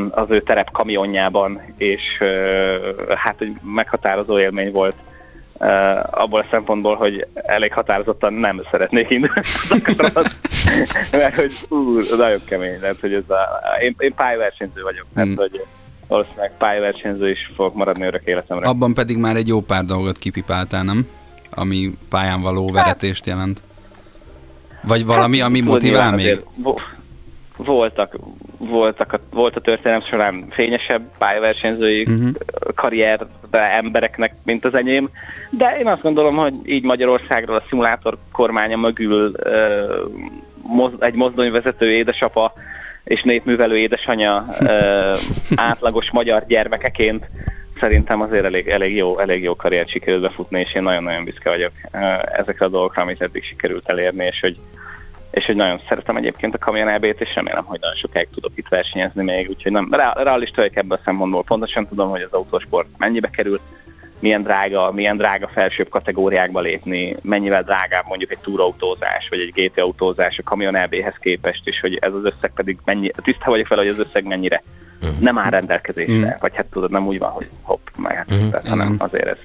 [0.10, 2.02] az ő terep kamionjában, és
[3.15, 4.96] hát egy meghatározó élmény volt
[6.12, 9.41] abból a szempontból, hogy elég határozottan nem szeretnék indulni
[11.12, 15.36] mert hogy ú, nagyon kemény, lehet, hogy ez a, én, én pályaversenyző vagyok, hmm.
[15.36, 15.65] tehát hogy
[16.08, 18.67] valószínűleg pályaversenyző is fogok maradni örök életemre.
[18.67, 21.08] Abban pedig már egy jó pár dolgot kipipáltál, nem?
[21.49, 23.62] Ami pályán való veretést jelent?
[24.81, 26.43] Vagy valami, ami hát, motivál még?
[27.57, 28.17] Voltak,
[28.57, 32.29] voltak a, volt a történelem során fényesebb pályaversenyzői uh-huh.
[32.75, 35.10] karrierbe embereknek, mint az enyém,
[35.49, 40.12] de én azt gondolom, hogy így Magyarországról a szimulátor kormánya mögül uh,
[40.62, 42.53] moz, egy mozdonyvezető édesapa
[43.03, 44.69] és népművelő édesanyja uh,
[45.69, 47.29] átlagos magyar gyermekeként
[47.80, 51.72] szerintem azért elég, elég, jó, elég jó karriert sikerült befutni, és én nagyon-nagyon büszke vagyok
[52.32, 54.58] ezekre a dolgokra, amit eddig sikerült elérni, és hogy,
[55.32, 58.68] és hogy nagyon szeretem egyébként a Kamion EB-t, és remélem, hogy nagyon sokáig tudok itt
[58.68, 61.44] versenyezni még, úgyhogy nem, realista vagyok ebből a szempontból.
[61.44, 63.62] Pontosan tudom, hogy az autósport mennyibe került,
[64.20, 69.80] milyen drága, milyen drága felsőbb kategóriákba lépni, mennyivel drágább mondjuk egy túrautózás, vagy egy GT
[69.80, 73.78] autózás a Kamion EB-hez képest, és hogy ez az összeg pedig mennyi, tiszta vagyok fel,
[73.78, 74.62] hogy az összeg mennyire
[75.01, 75.19] uh-huh.
[75.19, 76.39] nem áll rendelkezésre, uh-huh.
[76.39, 78.49] vagy hát tudod, nem úgy van, hogy hopp, meg hát, uh-huh.
[78.49, 79.38] tehát, hanem azért ez,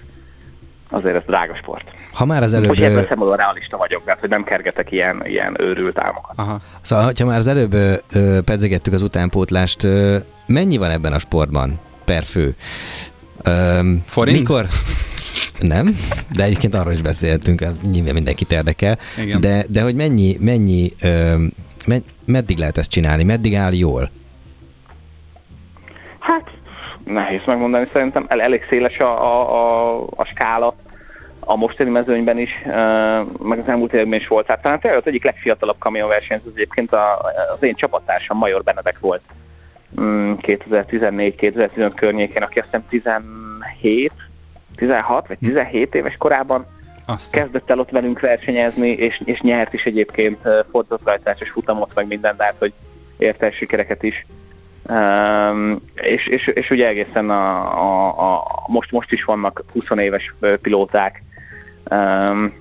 [0.91, 1.85] azért ez drága sport.
[2.13, 2.69] Ha már az előbb...
[2.69, 6.33] Hogy ebből szempontból realista vagyok, mert hogy nem kergetek ilyen, ilyen őrült álmokat.
[6.37, 6.61] Aha.
[6.81, 11.81] Szóval, ha már az előbb ö, pedzegettük az utánpótlást, ö, mennyi van ebben a sportban
[12.05, 12.55] per fő?
[13.43, 14.39] Ö, Forint?
[14.39, 14.67] Mikor?
[15.61, 15.99] Nem,
[16.37, 18.99] de egyébként arról is beszéltünk, hát nyilván mindenkit érdekel.
[19.19, 19.41] Igen.
[19.41, 21.45] De, de hogy mennyi, mennyi, ö,
[22.25, 24.11] meddig lehet ezt csinálni, meddig áll jól?
[26.23, 26.51] Hát
[27.05, 30.75] nehéz megmondani, szerintem el, elég széles a, a, a, a skála
[31.41, 32.51] a mostani mezőnyben is,
[33.39, 34.47] meg az elmúlt években is volt.
[34.47, 39.23] Tehát talán tényleg az egyik legfiatalabb kamionversenyző egyébként az én csapattársam Major Benedek volt
[39.97, 44.13] 2014-2015 mm, környékén, aki azt hiszem 17,
[44.77, 46.67] 16 vagy 17 éves korában
[47.07, 47.43] Aztán.
[47.43, 52.57] kezdett el ott velünk versenyezni, és, és nyert is egyébként fordulatrajtásos futamot, meg minden, tehát
[52.59, 52.73] hogy
[53.19, 54.27] érte sikereket is.
[54.89, 60.35] Um, és, és, és ugye egészen a, a, a, most, most is vannak 20 éves
[60.63, 61.23] pilóták,
[61.91, 62.61] um,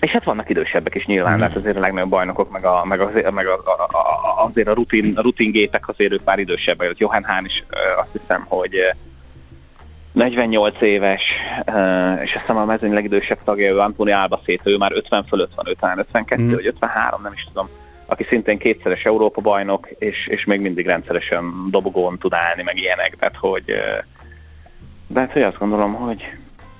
[0.00, 1.42] és hát vannak idősebbek is nyilván, mm.
[1.42, 5.16] azért a legnagyobb bajnokok, meg, a, meg, az, meg a, a, a, azért a rutin,
[5.16, 6.96] a rutin gépek azért ők már idősebbek.
[6.96, 7.64] Johan Hahn is
[7.96, 8.76] azt hiszem, hogy
[10.12, 11.22] 48 éves,
[12.22, 15.66] és azt hiszem a mezőny legidősebb tagja, ő Antoni Albacete, ő már 50 fölött van,
[15.68, 16.54] 50, 52 mm.
[16.54, 17.68] vagy 53, nem is tudom,
[18.12, 23.16] aki szintén kétszeres Európa bajnok, és, és még mindig rendszeresen dobogón tud állni, meg ilyenek,
[23.16, 23.64] tehát hogy,
[25.06, 26.32] de hát, hogy azt gondolom, hogy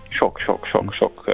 [0.09, 1.25] sok-sok-sok-sok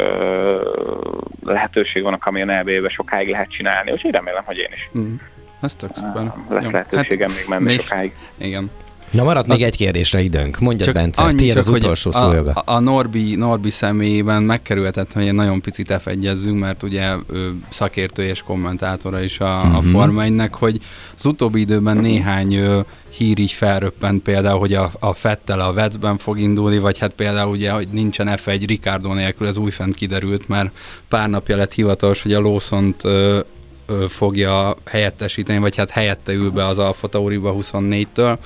[1.45, 4.91] lehetőség van a Kamion elvébe, sokáig lehet csinálni, úgyhogy remélem, hogy én is.
[4.99, 5.15] Mm.
[5.61, 6.33] Ez tök szuper.
[6.49, 8.13] Lesz lehetőségem hát, még menni még, sokáig.
[8.37, 8.71] Igen.
[9.11, 10.59] Na maradt még egy kérdésre időnk.
[10.59, 14.43] Mondja, csak Bence, annyi, tiéd csak, az utolsó szó a, a, a Norbi, Norbi személyében
[14.43, 16.09] megkerülhetett, hogy egy nagyon picit f
[16.53, 19.77] mert ugye ő szakértő és kommentátora is a, uh-huh.
[19.77, 19.91] a mhm.
[19.91, 20.81] Forma 1 hogy
[21.17, 22.81] az utóbbi időben néhány ö,
[23.17, 27.51] hír így felröppent például, hogy a, a Fettel a Vetsben fog indulni, vagy hát például
[27.51, 30.71] ugye, hogy nincsen F1 Ricardo nélkül, ez újfent kiderült, mert
[31.09, 33.39] pár napja lett hivatalos, hogy a Lawson-t ö,
[33.87, 38.37] ö, fogja helyettesíteni, vagy hát helyette ül be az Alfa Tauriba 24-től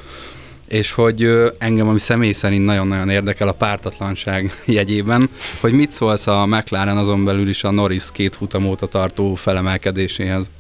[0.73, 5.31] és hogy engem, ami személy szerint nagyon-nagyon érdekel a pártatlanság jegyében,
[5.61, 10.51] hogy mit szólsz a McLaren azon belül is a Norris két futam óta tartó felemelkedéséhez?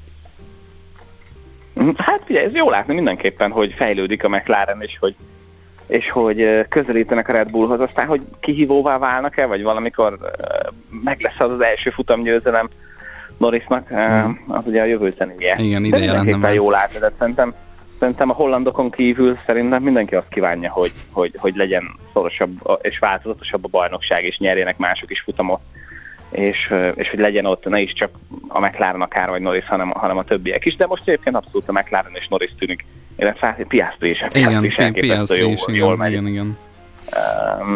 [1.96, 5.14] Hát ugye ez jó látni mindenképpen, hogy fejlődik a McLaren, és hogy,
[5.86, 10.18] és hogy közelítenek a Red Bullhoz, aztán hogy kihívóvá válnak-e, vagy valamikor
[11.04, 12.68] meg lesz az az első futamgyőzelem
[13.36, 14.44] Norrisnak, hmm.
[14.48, 15.56] az ugye a jövő zenéje.
[15.58, 17.54] Igen, ide jelentne jó látni, de szerintem
[18.02, 23.64] szerintem a hollandokon kívül szerintem mindenki azt kívánja, hogy, hogy, hogy legyen szorosabb és változatosabb
[23.64, 25.60] a bajnokság, és nyerjenek mások is futamot,
[26.30, 28.10] és, és hogy legyen ott ne is csak
[28.48, 31.72] a McLaren akár vagy Norris, hanem, hanem a többiek is, de most egyébként abszolút a
[31.72, 32.84] McLaren és Norris tűnik,
[33.16, 36.10] illetve Piastri is, Piastri is elképesztő jó, is, jól megy.
[36.10, 36.58] Igen, igen.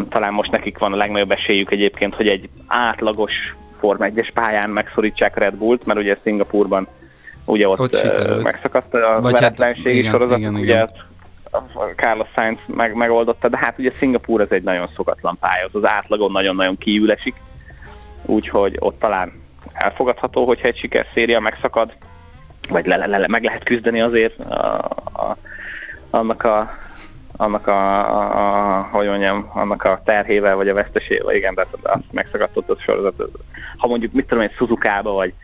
[0.09, 5.37] talán most nekik van a legnagyobb esélyük egyébként, hogy egy átlagos Form 1-es pályán megszorítsák
[5.37, 6.89] Red Bullt, mert ugye Szingapurban
[7.46, 10.90] ugye ott, ott megszakadt a Vagy veretlenség hát, igen, sorozat, igen, ugye igen.
[11.96, 16.32] Carlos Sainz meg, megoldotta, de hát ugye Szingapúr ez egy nagyon szokatlan pálya, az átlagon
[16.32, 17.35] nagyon-nagyon kívül esik,
[18.22, 19.32] úgyhogy ott talán
[19.72, 21.92] elfogadható, hogyha egy sikerszéria megszakad,
[22.68, 25.37] vagy le, le, le, meg lehet küzdeni azért a, a,
[26.11, 26.70] annak a
[27.38, 32.02] annak a, a, a, hogy mondjam, annak a terhével, vagy a vesztesével, igen, de azt
[32.11, 33.22] megszakadtott a sorozat.
[33.76, 35.35] Ha mondjuk, mit tudom, egy Suzuka-ba, vagy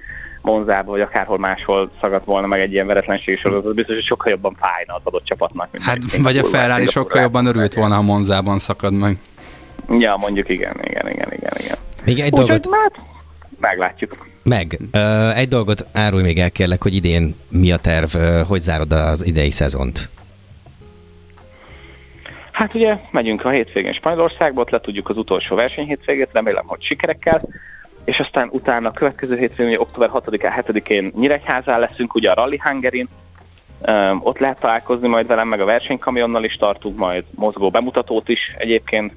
[0.43, 4.55] Monzába, vagy akárhol máshol szagadt volna meg egy ilyen veretlenség sorozat, biztos, hogy sokkal jobban
[4.55, 5.69] fájna az adott csapatnak.
[5.73, 9.19] Mint hát, vagy a Ferrari sokkal jobban örült volna, ha Monzában szakad meg.
[9.89, 11.77] Ja, mondjuk igen, igen, igen, igen, igen.
[12.05, 12.69] Még egy Úgy, dolgot...
[12.71, 13.01] Hát,
[13.61, 14.17] meglátjuk.
[14.43, 14.79] Meg.
[14.93, 18.93] Uh, egy dolgot árulj még el kérlek, hogy idén mi a terv, uh, hogy zárod
[18.93, 20.09] az idei szezont?
[22.53, 27.43] Hát ugye megyünk a hétvégén Spanyolországba, ott le tudjuk az utolsó versenyhétvégét, remélem, hogy sikerekkel
[28.05, 32.59] és aztán utána a következő hétfőn, ugye október 6-án, 7-én Nyíregyházán leszünk, ugye a Rally
[32.63, 33.09] Hungarin,
[33.89, 38.55] um, ott lehet találkozni majd velem, meg a versenykamionnal is tartunk majd mozgó bemutatót is
[38.59, 39.13] egyébként.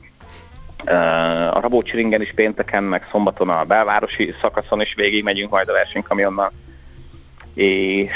[0.86, 5.70] Uh, a Rabócsi ringen is pénteken, meg szombaton a belvárosi szakaszon is végig megyünk majd
[5.70, 6.52] a versenykamionnal
[7.56, 8.12] és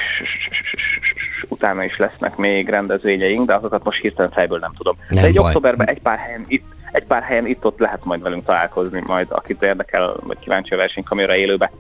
[1.48, 4.98] utána is lesznek még rendezvényeink, de azokat most hirtelen fejből nem tudom.
[5.10, 5.46] Nem de egy baj.
[5.46, 9.64] októberben egy pár helyen itt egy pár helyen itt-ott lehet majd velünk találkozni, majd akit
[9.64, 11.72] érdekel, vagy kíváncsi a versenykamera élőbe,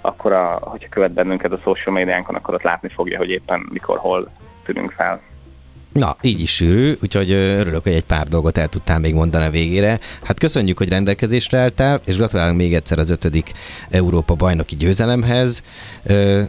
[0.00, 3.98] akkor a, hogyha követ bennünket a social médiánkon, akkor ott látni fogja, hogy éppen mikor,
[3.98, 4.30] hol
[4.64, 5.20] tűnünk fel.
[5.92, 9.50] Na, így is sűrű, úgyhogy örülök, hogy egy pár dolgot el tudtál még mondani a
[9.50, 9.98] végére.
[10.22, 13.52] Hát köszönjük, hogy rendelkezésre álltál, és gratulálunk még egyszer az ötödik
[13.90, 15.62] Európa bajnoki győzelemhez,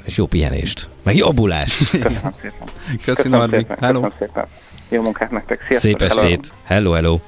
[0.06, 1.90] és jó pihenést, meg jobbulást!
[3.06, 3.50] Köszönöm szépen!
[3.50, 3.78] Köszönöm, Köszönöm szépen!
[3.78, 4.48] Köszönöm szépen!
[4.90, 5.66] Jó munkát nektek!
[5.68, 5.92] Sziasztok!
[5.92, 6.54] Szép estét!
[6.64, 7.20] Hello, hello!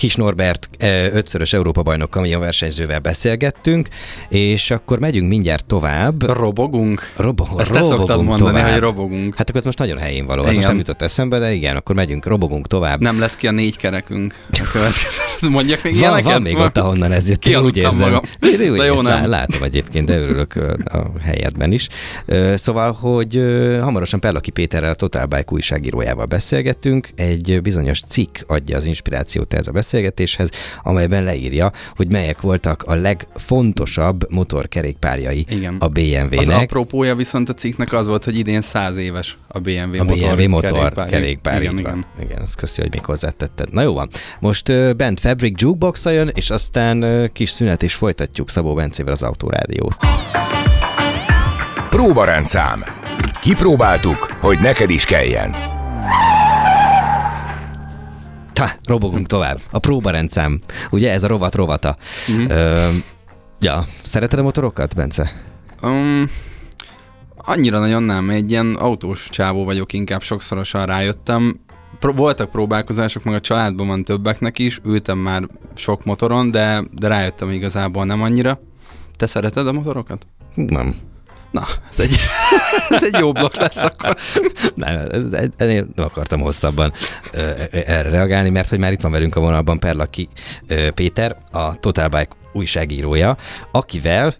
[0.00, 0.68] Kis Norbert
[1.12, 3.88] ötszörös Európa-bajnok versenyzővel beszélgettünk,
[4.28, 6.36] és akkor megyünk mindjárt tovább.
[6.36, 7.12] Robogunk?
[7.16, 8.72] Robo, Ezt te szoktad mondani, tovább.
[8.72, 9.34] hogy robogunk.
[9.36, 11.94] Hát akkor ez most nagyon helyén való, ez most nem jutott eszembe, de igen, akkor
[11.94, 13.00] megyünk, robogunk tovább.
[13.00, 14.38] Nem lesz ki a négy kerekünk.
[15.40, 16.32] Mondjak még van, ilyeneket?
[16.32, 18.10] Van még ott, ahonnan ez jött, úgy érzem.
[18.10, 18.22] Magam.
[18.40, 19.28] Én, de jó, nem.
[19.28, 21.88] Látom egyébként, de örülök a helyedben is.
[22.54, 23.42] Szóval, hogy
[23.80, 29.66] hamarosan Pellaki Péterrel, a Total Bike újságírójával beszélgettünk, egy bizonyos cikk adja az inspirációt ez
[29.66, 30.50] a beszélgetéshez,
[30.82, 35.76] amelyben leírja, hogy melyek voltak a legfontosabb motorkerékpárjai Igen.
[35.78, 36.38] a BMW-nek.
[36.38, 40.36] Az apropója viszont a cikknek az volt, hogy idén száz éves a BMW, a motor,
[40.36, 41.62] BMW motor kerékpár.
[41.62, 42.04] Igen, igen.
[42.22, 43.72] igen, azt köszi, hogy még hozzátetted.
[43.72, 44.08] Na jó van.
[44.40, 49.12] Most uh, bent Fabric jukebox jön, és aztán uh, kis szünet, és folytatjuk Szabó Bencével
[49.12, 49.96] az Autorádiót.
[51.90, 52.84] Próbarendszám.
[53.40, 55.79] Kipróbáltuk, hogy neked is kelljen.
[58.60, 59.60] Ta, robogunk tovább.
[59.70, 60.60] A próbarendszám.
[60.90, 61.96] Ugye ez a rovat rovata.
[62.32, 62.50] Mm-hmm.
[62.50, 62.88] Ö,
[63.60, 65.32] ja, szereted a motorokat, Bence?
[65.82, 66.30] Um,
[67.36, 68.30] annyira nagyon nem.
[68.30, 71.60] Egy ilyen autós csávó vagyok, inkább sokszorosan rájöttem.
[71.98, 75.42] pro- voltak próbálkozások, meg a családban van többeknek is, ültem már
[75.74, 78.60] sok motoron, de, de rájöttem igazából nem annyira.
[79.16, 80.26] Te szereted a motorokat?
[80.54, 80.96] Nem.
[81.50, 82.16] Na, ez egy,
[82.88, 84.16] ez egy jó blokk lesz akkor.
[84.74, 85.08] Nem,
[85.56, 86.92] ennél nem akartam hosszabban
[87.32, 90.28] ö, erre reagálni, mert hogy már itt van velünk a vonalban Perlaki
[90.94, 93.36] Péter, a Total Bike újságírója,
[93.70, 94.34] akivel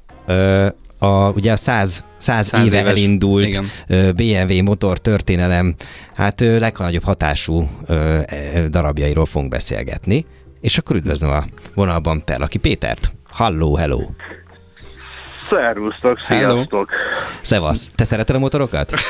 [0.99, 4.15] a, ugye a 100, 100, 100 éve éves, elindult igen.
[4.17, 5.75] BMW motor történelem,
[6.15, 7.69] hát legnagyobb hatású
[8.69, 10.27] darabjairól fogunk beszélgetni.
[10.61, 11.45] És akkor üdvözlöm a
[11.75, 13.15] vonalban Perlaki Pétert.
[13.29, 14.01] Halló, hello!
[15.51, 16.91] Szervusztok, sziasztok!
[16.91, 17.03] Hello.
[17.41, 17.91] Szevasz!
[17.95, 18.93] Te szereted a motorokat?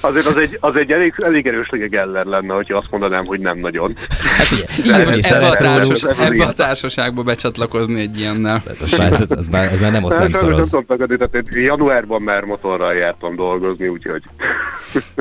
[0.00, 3.58] Azért az egy, az egy elég, elég erős Geller lenne, hogyha azt mondanám, hogy nem
[3.58, 3.96] nagyon.
[4.36, 4.46] Hát
[4.78, 4.94] ugye,
[5.34, 8.62] ebbe, a társas, ebbe a társaságba becsatlakozni egy ilyennel.
[8.80, 10.70] Az, már, az, az, már, az már nem azt nem szoroz.
[10.70, 14.22] Nem tehát januárban már motorral jártam dolgozni, úgyhogy...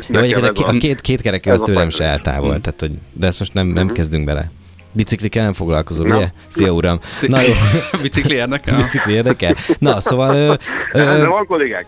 [0.08, 3.54] Jó, a, a két, két kerekű az tőlem se eltávol, tehát, hogy, de ezt most
[3.54, 3.94] nem, nem mhm.
[3.94, 4.52] kezdünk bele.
[4.98, 6.30] Biciklikkel nem foglalkozol, ugye?
[6.48, 7.00] Szia, uram.
[7.28, 7.54] Na jó.
[8.02, 8.78] Bicikli érdekel?
[8.78, 9.56] Bicikli érdekel?
[9.80, 10.36] Na, szóval...
[10.36, 10.54] Ö,
[10.94, 11.86] ö, De van kollégák.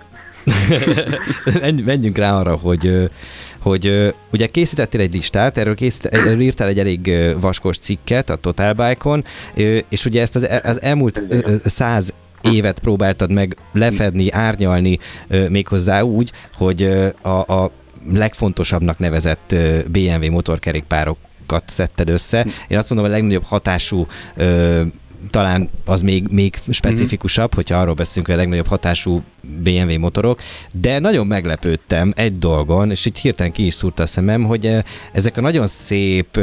[1.85, 3.09] menjünk rá arra, hogy
[3.59, 8.73] hogy ugye készítettél egy listát, erről, készít, erről írtál egy elég vaskos cikket a Total
[8.73, 9.23] Bike-on,
[9.89, 11.21] és ugye ezt az, az elmúlt
[11.65, 14.99] száz évet próbáltad meg lefedni, árnyalni
[15.49, 16.83] méghozzá úgy, hogy
[17.21, 17.71] a, a
[18.11, 19.55] legfontosabbnak nevezett
[19.87, 21.17] BMW motorkerékpárok
[21.65, 22.45] szedted össze.
[22.67, 24.81] Én azt mondom, a legnagyobb hatású ö,
[25.29, 30.39] talán az még, még specifikusabb, hogyha arról beszélünk, hogy a legnagyobb hatású BMW motorok,
[30.73, 34.75] de nagyon meglepődtem egy dolgon, és itt hirtelen ki is szúrta a szemem, hogy
[35.13, 36.39] ezek a nagyon szép,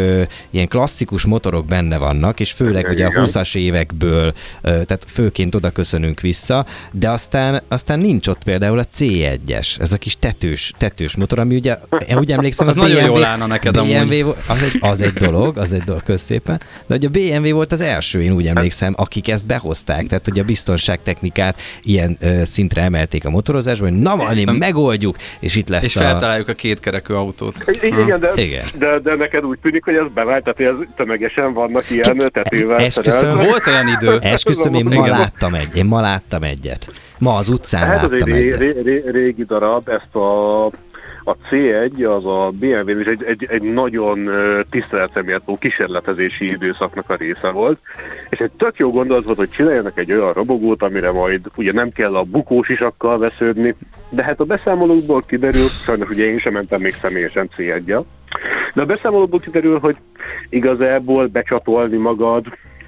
[0.51, 4.33] ilyen klasszikus motorok benne vannak, és főleg ugye a 20-as évekből, eh,
[4.63, 9.97] tehát főként oda köszönünk vissza, de aztán, aztán nincs ott például a C1-es, ez a
[9.97, 11.79] kis tetős, tetős motor, ami ugye,
[12.09, 15.13] én úgy emlékszem, az, az BMW, nagyon jól állna neked BMW, az egy, az egy
[15.13, 18.95] dolog, az egy dolog, közszépen, de ugye a BMW volt az első, én úgy emlékszem,
[18.97, 24.45] akik ezt behozták, tehát hogy a biztonságtechnikát ilyen szintre emelték a motorozásban, hogy na valami,
[24.45, 26.01] megoldjuk, és itt lesz És a...
[26.01, 27.55] feltaláljuk a kétkerekű autót.
[27.83, 28.65] I- igen, de, igen.
[28.79, 32.29] De, de neked úgy tűnik, hogy ez bevált, tehát ez tömegesen vannak ilyen Ki...
[32.33, 32.79] tetővel.
[32.79, 34.19] Esküszöm, volt olyan idő.
[34.19, 36.91] Esküszöm, én ma láttam egy, én ma láttam egyet.
[37.19, 40.71] Ma az utcán hát láttam egy ré, ré, régi darab, ezt a
[41.29, 44.31] a C1 az a BMW is egy, egy, egy nagyon
[44.71, 47.79] tiszteleteméltó kísérletezési időszaknak a része volt,
[48.31, 51.91] és egy tök jó gondolat volt, hogy csináljanak egy olyan robogót, amire majd ugye nem
[51.91, 53.75] kell a bukós isakkal vesződni,
[54.11, 57.97] de hát a beszámolókból kiderül, sajnos ugye én sem mentem még személyesen c 1
[58.75, 59.97] de a beszámolókból kiderül, hogy
[60.49, 62.47] igazából becsatolni magad,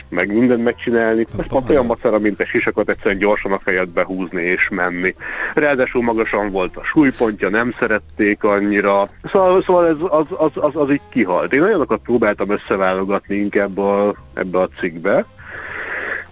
[0.09, 1.27] meg mindent megcsinálni.
[1.38, 5.14] Ez pont olyan macera, mint egy sisakot egyszerűen gyorsan a fejedbe húzni és menni.
[5.55, 9.09] Ráadásul magasan volt a súlypontja, nem szerették annyira.
[9.25, 11.53] Szóval, szóval ez az, az, az, az így kihalt.
[11.53, 15.27] Én olyanokat próbáltam összeválogatni inkább a, ebbe a cikkbe,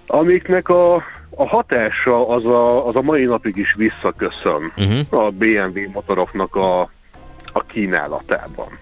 [0.07, 0.95] amiknek a,
[1.31, 5.25] a hatása az a, az a mai napig is visszaköszön uh-huh.
[5.25, 6.81] a BMW motoroknak a,
[7.53, 8.79] a kínálatában.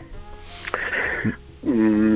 [1.67, 2.15] Mm,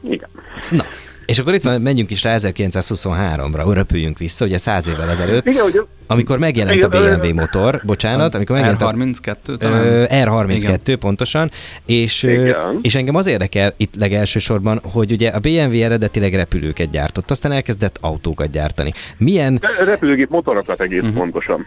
[0.00, 0.28] igen.
[0.70, 0.84] Na,
[1.26, 5.64] és akkor itt van, menjünk is rá 1923-ra, röpüljünk vissza, ugye száz évvel ezelőtt, igen,
[5.64, 10.06] ugye, amikor megjelent igen, a BMW motor, bocsánat, amikor megjelent R32 talán?
[10.10, 10.98] R32 igen.
[10.98, 11.50] pontosan,
[11.86, 12.78] és, igen.
[12.82, 17.98] és engem az érdekel itt legelsősorban, hogy ugye a BMW eredetileg repülőket gyártott, aztán elkezdett
[18.00, 18.92] autókat gyártani.
[19.16, 19.60] Milyen...
[19.84, 21.16] Repülőgép motorokat egész uh-huh.
[21.16, 21.66] pontosan.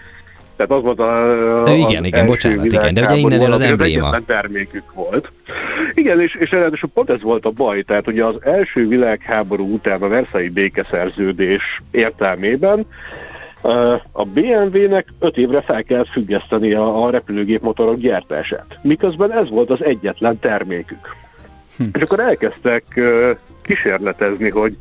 [0.60, 4.10] Tehát az volt a, a igen, igen, bocsánat, igen, de ugye innen el az embléma.
[4.10, 5.32] Az termékük volt.
[5.94, 10.02] Igen, és, és ráadásul pont ez volt a baj, tehát ugye az első világháború után
[10.02, 12.86] a Versailles békeszerződés értelmében
[14.12, 19.84] a BMW-nek öt évre fel kell függeszteni a, a repülőgépmotorok gyártását, miközben ez volt az
[19.84, 21.16] egyetlen termékük.
[21.78, 21.84] Hm.
[21.94, 22.84] És akkor elkezdtek
[23.62, 24.78] kísérletezni, hogy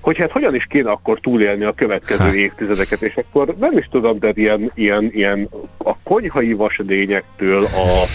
[0.00, 2.34] hogy hát hogyan is kéne akkor túlélni a következő ha.
[2.34, 8.06] évtizedeket, és akkor nem is tudom, de ilyen, ilyen, ilyen a konyhai vasedényektől a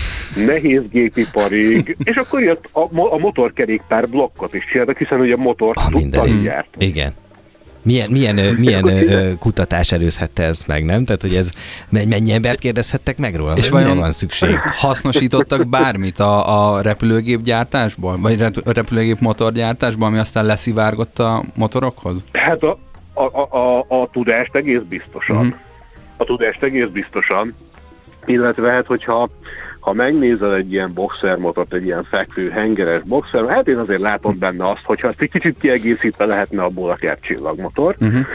[0.45, 5.75] nehéz gépiparig, és akkor jött a, a motorkerékpár blokkot is csináltak, hiszen ugye a motor
[5.89, 6.85] tudtak gyártani.
[6.85, 7.13] Igen.
[7.87, 11.05] Milyen, milyen, milyen kutatás előzhette ezt meg, nem?
[11.05, 11.51] Tehát, hogy ez
[11.89, 13.53] mennyi embert kérdezhettek meg róla?
[13.57, 14.55] És vajon van szükség?
[14.75, 18.17] Hasznosítottak bármit a, a repülőgép gyártásból?
[18.17, 22.23] Vagy a repülőgép motorgyártásból, ami aztán leszivárgott a motorokhoz?
[22.33, 22.79] Hát a,
[23.13, 25.37] a, a, a, a tudást egész biztosan.
[25.37, 25.53] Uh-huh.
[26.17, 27.55] A tudást egész biztosan.
[28.25, 29.29] Illetve hát, hogyha
[29.87, 34.69] ha megnézel egy ilyen boxermotort, egy ilyen fekvő, hengeres boxer, hát én azért látom benne
[34.69, 37.95] azt, hogyha ezt egy kicsit kiegészítve lehetne abból akár csillagmotor.
[37.99, 38.25] Uh-huh.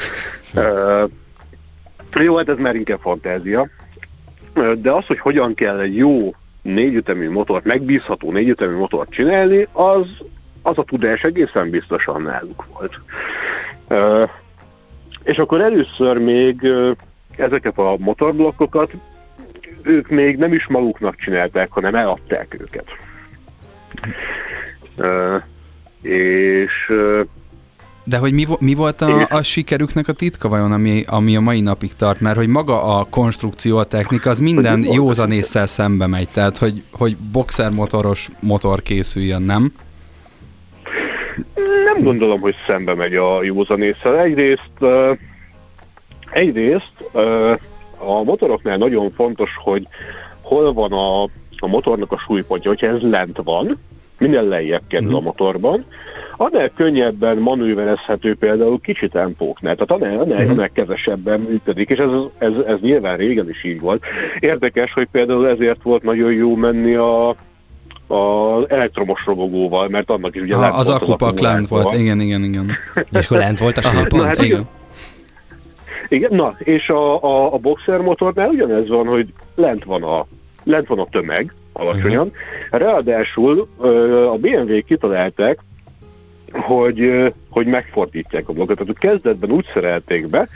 [2.15, 3.69] Uh, jó, hát ez már inkább fantázia.
[4.77, 10.07] De az, hogy hogyan kell egy jó négyütemű motort, megbízható négyütemű motort csinálni, az,
[10.62, 13.01] az a tudás egészen biztosan náluk volt.
[13.88, 14.29] Uh,
[15.23, 16.91] és akkor először még uh,
[17.37, 18.93] ezeket a motorblokkokat
[19.83, 22.87] ők még nem is maguknak csinálták, hanem eladták őket.
[24.97, 25.42] Uh,
[26.03, 27.21] és uh,
[28.05, 31.61] de hogy mi, mi volt a, a sikerüknek a titka vajon, ami, ami a mai
[31.61, 32.21] napig tart?
[32.21, 36.29] Mert hogy maga a konstrukció, a technika, az minden józanésszel szembe megy.
[36.29, 39.73] Tehát, hogy, hogy boxermotoros motor készüljön, nem?
[41.85, 44.18] Nem gondolom, hogy szembe megy a józanésszel.
[44.18, 44.73] Egyrészt,
[46.31, 47.11] egyrészt
[48.07, 49.87] a motoroknál nagyon fontos, hogy
[50.41, 51.23] hol van a,
[51.57, 52.71] a motornak a súlypontja.
[52.71, 53.79] Hogyha ez lent van,
[54.19, 55.21] minél lejjebb kerül uh-huh.
[55.21, 55.85] a motorban,
[56.37, 60.51] annál könnyebben manőverezhető például kicsi tempóknál, tehát annál, annál, uh-huh.
[60.51, 64.05] annál kevesebben működik, és ez, ez, ez nyilván régen is így volt.
[64.38, 67.29] Érdekes, hogy például ezért volt nagyon jó menni a,
[68.07, 72.43] az elektromos robogóval, mert annak is ugye lent az volt akupak lent volt, igen, igen,
[72.43, 72.71] igen.
[73.12, 74.25] és akkor lent volt a súlypont?
[74.25, 74.69] Hát igen.
[76.12, 80.27] Igen, na, és a, a, a boxer motornál ugyanez van, hogy lent van a,
[80.64, 82.27] lent van a tömeg, alacsonyan.
[82.27, 82.81] Uh-huh.
[82.81, 83.68] Ráadásul
[84.31, 85.59] a BMW kitalálták,
[86.53, 88.77] hogy, hogy megfordítják a blokkot.
[88.77, 90.48] Tehát kezdetben úgy szerelték be,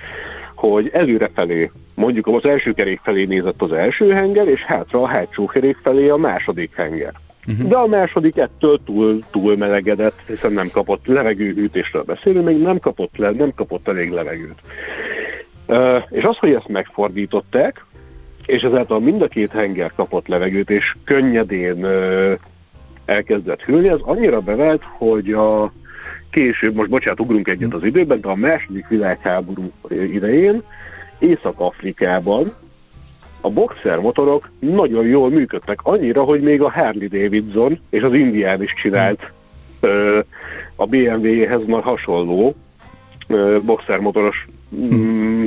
[0.55, 5.47] hogy előrefelé, mondjuk az első kerék felé nézett az első henger, és hátra a hátsó
[5.47, 7.13] kerék felé a második henger.
[7.47, 7.69] Uh-huh.
[7.69, 13.17] De a második ettől túl, túl melegedett, hiszen nem kapott levegőhűtésről beszélünk, még nem kapott,
[13.17, 14.61] le, nem kapott elég levegőt.
[16.11, 17.85] És az, hogy ezt megfordították,
[18.47, 21.87] és ezáltal mind a két henger kapott levegőt, és könnyedén
[23.05, 25.73] elkezdett hűlni, az annyira bevált, hogy a
[26.31, 30.63] később, most bocsánat, ugrunk egyet az időben, de a második világháború idején
[31.19, 32.55] Észak-Afrikában
[33.41, 38.63] a boxer motorok nagyon jól működtek, annyira, hogy még a Harley Davidson és az Indián
[38.63, 39.33] is csinált
[39.81, 40.19] ö,
[40.77, 42.55] a BMW-hez már hasonló
[43.27, 45.45] ö, boxer motoros mm,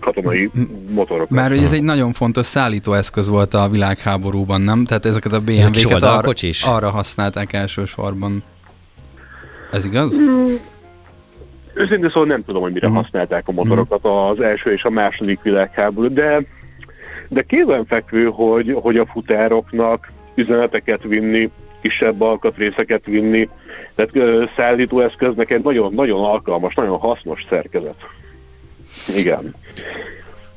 [0.00, 0.50] katonai
[0.88, 1.28] motorok.
[1.28, 4.84] Már hogy ez egy nagyon fontos szállítóeszköz volt a világháborúban, nem?
[4.84, 8.42] Tehát ezeket a BMW-ket arra, arra használták elsősorban.
[9.72, 10.20] Ez igaz?
[10.20, 10.54] Mm.
[11.74, 13.02] Őszintén szóval nem tudom, hogy mire uh-huh.
[13.02, 16.42] használták a motorokat az első és a második világháború, de,
[17.28, 23.48] de kézenfekvő, hogy, hogy a futároknak üzeneteket vinni, kisebb alkatrészeket vinni,
[23.94, 27.96] tehát szállítóeszköznek egy nagyon, nagyon alkalmas, nagyon hasznos szerkezet.
[29.16, 29.54] Igen.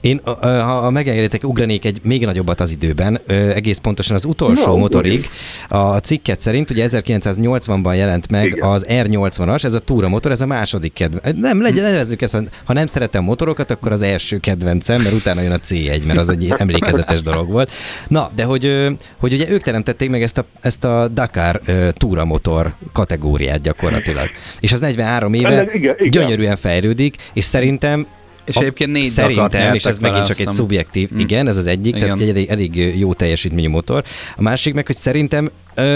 [0.03, 5.29] Én, ha megengeditek, ugranék egy még nagyobbat az időben, egész pontosan az utolsó no, motorig.
[5.67, 8.69] A cikket szerint ugye 1980-ban jelent meg Igen.
[8.69, 11.39] az R80-as, ez a túra motor, ez a második kedvenc.
[11.39, 15.51] Nem, legyen, nevezzük ezt, ha nem szeretem motorokat, akkor az első kedvencem, mert utána jön
[15.51, 17.71] a C1, mert az egy emlékezetes dolog volt.
[18.07, 18.87] Na, de hogy,
[19.17, 21.61] hogy ugye ők teremtették meg ezt a, ezt a Dakar
[21.93, 24.29] túra motor kategóriát gyakorlatilag.
[24.59, 26.09] És az 43 éve igen, igen.
[26.09, 28.07] gyönyörűen fejlődik, és szerintem
[28.45, 31.19] és a, egyébként négy Szerintem, és ez megint csak egy szubjektív, hmm.
[31.19, 32.07] igen, ez az egyik, igen.
[32.07, 34.03] tehát egy elég, elég jó teljesítményű motor.
[34.35, 35.49] A másik meg, hogy szerintem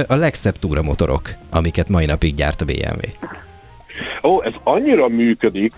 [0.07, 3.09] a legszebb túramotorok, amiket mai napig gyárt a BMW.
[4.23, 5.73] Ó, ez annyira működik,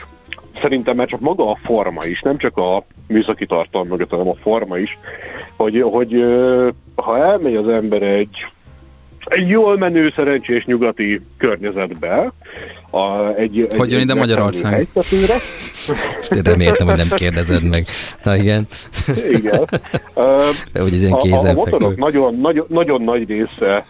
[0.62, 4.36] szerintem már csak maga a forma is, nem csak a műszaki tartalom mögött, hanem a
[4.42, 4.98] forma is,
[5.56, 6.26] hogy, hogy
[6.96, 8.46] ha elmegy az ember egy
[9.30, 12.34] egy jól menő, szerencsés nyugati környezetbe.
[12.92, 14.88] A, egy, hogy jön ide Magyarország?
[16.30, 17.86] Reméltem, hogy nem kérdezed meg.
[18.24, 18.68] Na igen.
[19.32, 19.64] Igen.
[20.74, 23.86] Hogy ez ilyen a, a motorok nagyon, nagyon, nagyon nagy része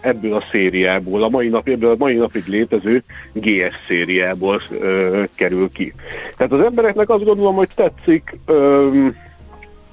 [0.00, 5.70] ebből a szériából, a mai, nap, ebből a mai napig létező GS szériából uh, kerül
[5.72, 5.94] ki.
[6.36, 9.16] Tehát az embereknek azt gondolom, hogy tetszik, um,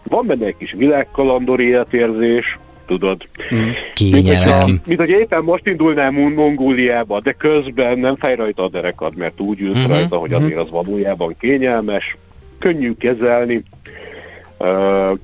[0.04, 3.28] van benne egy kis világkalandor életérzés, tudod.
[3.54, 3.70] Mm.
[3.94, 4.66] Kényelem.
[4.66, 9.40] Mint, mint hogy éppen most indulnám Mongóliába, de közben nem fej rajta a derekad, mert
[9.40, 9.88] úgy ülsz mm-hmm.
[9.88, 12.18] rajta, hogy azért az valójában kényelmes,
[12.60, 13.64] könnyű kezelni.
[14.58, 15.18] Uh,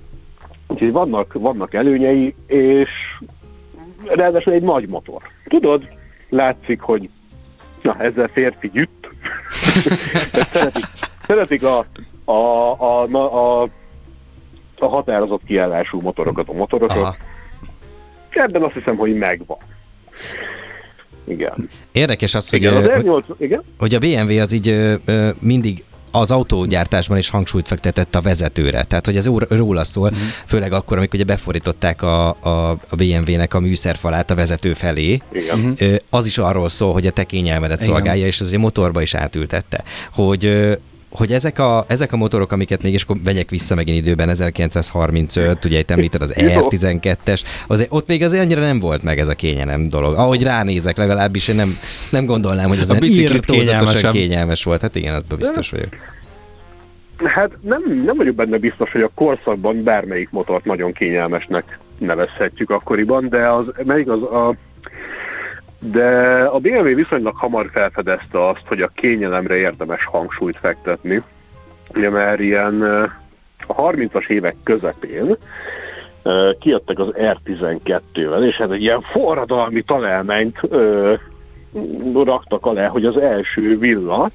[0.68, 2.90] úgyhogy vannak, vannak előnyei, és
[4.06, 5.22] ráadásul egy nagy motor.
[5.48, 5.88] Tudod,
[6.30, 7.10] látszik, hogy
[7.82, 9.10] na, ezzel férfi gyütt.
[10.52, 10.86] szeretik,
[11.28, 11.86] szeretik a,
[12.24, 13.70] a, a, a, a
[14.80, 16.98] a határozott kiállású motorokat, a motorokat.
[16.98, 17.16] Aha
[18.36, 19.58] ebben azt hiszem, hogy megvan.
[21.28, 21.70] Igen.
[21.92, 23.64] Érdekes az, hogy, igen, az R8, igen?
[23.78, 24.70] hogy a BMW az így
[25.06, 28.84] ö, mindig az autógyártásban is hangsúlyt fektetett a vezetőre.
[28.84, 30.28] Tehát, hogy ez róla szól, uh-huh.
[30.46, 35.20] főleg akkor, amikor ugye befordították a, a, a BMW-nek a műszerfalát a vezető felé.
[35.32, 35.60] Igen.
[35.60, 35.96] Uh-huh.
[36.10, 39.84] Az is arról szól, hogy a te kényelmedet szolgálja, és az egy motorba is átültette.
[40.12, 40.78] Hogy
[41.18, 45.80] hogy ezek a, ezek a motorok, amiket mégis akkor megyek vissza megint időben, 1935, ugye
[45.80, 49.90] itt említed az R12-es, azért, ott még azért annyira nem volt meg ez a kényelem
[49.90, 50.14] dolog.
[50.14, 51.78] Ahogy ránézek, legalábbis én nem,
[52.10, 54.12] nem gondolnám, hogy ez A kényelmesebb.
[54.12, 54.82] kényelmes volt.
[54.82, 55.90] Hát igen, abban biztos vagyok.
[57.24, 63.30] Hát nem, nem vagyok benne biztos, hogy a korszakban bármelyik motort nagyon kényelmesnek nevezhetjük akkoriban,
[63.30, 64.56] de az, melyik az a
[65.80, 71.22] de a BMW viszonylag hamar felfedezte azt, hogy a kényelemre érdemes hangsúlyt fektetni.
[71.94, 73.04] Ugye már ilyen ö,
[73.68, 75.38] a 30-as évek közepén
[76.24, 81.14] ö, kijöttek az R12-vel, és hát egy ilyen forradalmi találmányt ö,
[82.24, 84.30] raktak alá, hogy az első villa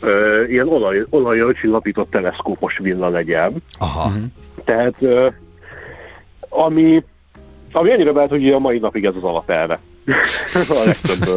[0.00, 3.62] ö, ilyen olaj, olajjal csillapított teleszkópos villa legyen.
[3.78, 4.08] Aha.
[4.08, 4.24] Mhm.
[4.64, 5.28] Tehát ö,
[6.48, 7.04] ami,
[7.72, 9.78] ami annyira beállt, hogy a mai napig ez az alapelve
[10.68, 11.28] a legtöbb.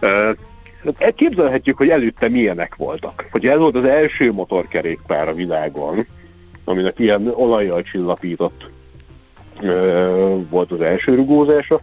[0.00, 0.30] Ö,
[1.00, 3.26] hát Képzelhetjük, hogy előtte milyenek voltak.
[3.30, 6.06] Hogy ez volt az első motorkerékpár a világon,
[6.64, 8.70] aminek ilyen olajjal csillapított
[10.50, 11.80] volt az első rugózása,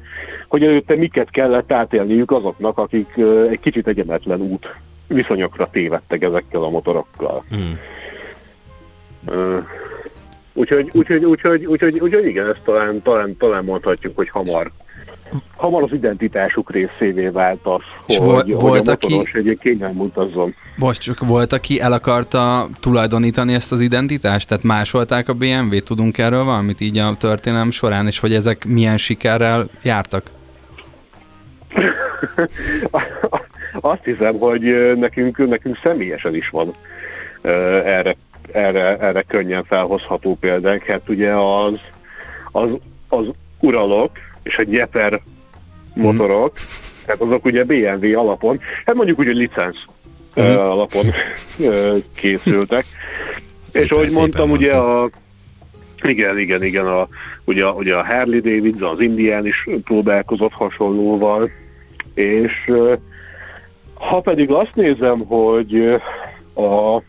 [0.48, 3.18] hogy előtte miket kellett átélniük azoknak, akik
[3.50, 4.76] egy kicsit egyenetlen út
[5.08, 7.44] viszonyokra tévedtek ezekkel a motorokkal.
[7.56, 7.74] Mm.
[10.60, 14.72] Úgyhogy, úgyhogy, úgyhogy, úgyhogy, úgyhogy igen, ezt talán, talán, talán mondhatjuk, hogy hamar,
[15.56, 19.58] hamar az identitásuk részévé vált az, És hogy, vol- hogy volt, a aki- motoros egy
[19.62, 20.56] kényelm utazzon.
[20.76, 24.48] Most csak volt, aki el akarta tulajdonítani ezt az identitást?
[24.48, 25.84] Tehát másolták a BMW-t?
[25.84, 30.24] Tudunk erről valamit így a történelem során, és hogy ezek milyen sikerrel jártak?
[33.82, 36.74] Azt hiszem, hogy nekünk, nekünk személyesen is van
[37.86, 38.16] erre,
[38.52, 40.84] erre, erre könnyen felhozható példánk.
[40.84, 41.80] Hát ugye az,
[42.52, 42.70] az,
[43.10, 43.26] az
[43.60, 44.12] uralok
[44.44, 45.22] és a gyeper
[45.96, 46.54] motorok,
[47.06, 49.78] tehát azok ugye BMW alapon, hát mondjuk úgy, hogy licenc
[50.34, 50.60] ö, Mhm.
[50.60, 51.06] alapon
[52.16, 52.86] készültek.
[53.66, 55.10] és Szépen, ahogy szépen mondtam, ugye a
[56.02, 57.08] igen, igen, igen, a,
[57.46, 61.50] ugye, ugye a Harley Davidson, az Indián is próbálkozott hasonlóval,
[62.14, 62.72] és
[63.94, 66.02] ha pedig azt nézem, hogy
[66.54, 67.02] a,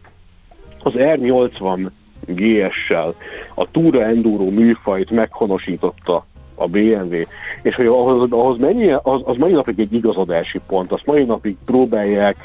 [0.82, 1.90] az R80
[2.26, 3.14] GS-sel
[3.54, 7.14] a Tura Enduro műfajt meghonosította a BMW,
[7.62, 11.56] és hogy ahhoz, ahhoz mennyi, az, az mai napig egy igazodási pont, azt mai napig
[11.64, 12.36] próbálják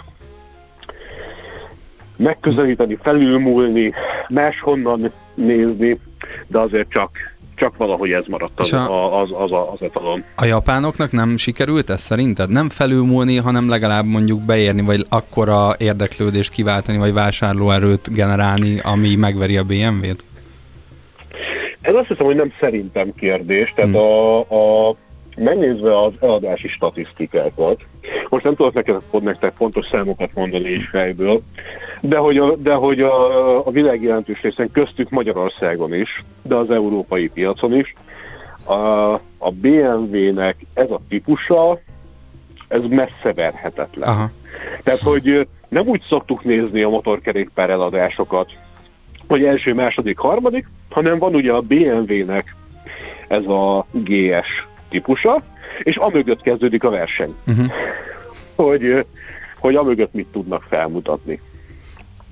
[2.18, 3.94] megközelíteni, felülmúlni,
[4.30, 6.00] máshonnan nézni,
[6.48, 7.12] de azért csak,
[7.56, 10.24] csak valahogy ez maradt az, a- az, az, a, az etalon.
[10.36, 12.49] A japánoknak nem sikerült ez szerinted?
[12.49, 19.58] Nem felülmúlni, hanem legalább mondjuk beérni, vagy akkora érdeklődést kiváltani, vagy vásárlóerőt generálni, ami megveri
[19.58, 20.24] a BMW-t?
[21.82, 23.99] Ez azt hiszem, hogy nem szerintem kérdés, tehát Hmm.
[23.99, 24.39] a,
[24.89, 24.95] a
[25.38, 27.82] megnézve az eladási statisztikákat,
[28.30, 31.41] most nem tudok neked, nektek pontos számokat mondani így fejből,
[32.01, 36.70] de hogy a, de hogy a, a világ jelentős részen köztük Magyarországon is, de az
[36.70, 37.93] európai piacon is,
[38.66, 41.80] a, a BMW-nek ez a típusa,
[42.68, 44.10] ez messze verhetetlen.
[44.10, 44.32] Aha.
[44.84, 48.51] Tehát, hogy nem úgy szoktuk nézni a motorkerékpár eladásokat,
[49.28, 52.56] hogy első, második, harmadik, hanem van ugye a BMW-nek
[53.28, 55.44] ez a GS típusa,
[55.84, 57.72] és amögött kezdődik a verseny, Uh-huh.
[58.56, 59.06] hogy,
[59.60, 61.42] hogy amögött mit tudnak felmutatni.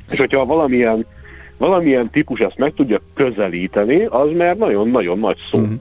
[0.09, 1.05] És hogyha valamilyen,
[1.57, 5.57] valamilyen típus ezt meg tudja közelíteni, az már nagyon-nagyon nagy szó.
[5.59, 5.73] Mhm.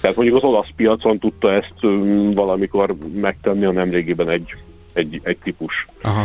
[0.00, 1.88] Tehát mondjuk az olasz piacon tudta ezt ö,
[2.34, 4.54] valamikor megtenni a nemrégiben egy,
[4.92, 5.86] egy, egy típus.
[6.02, 6.24] Aha.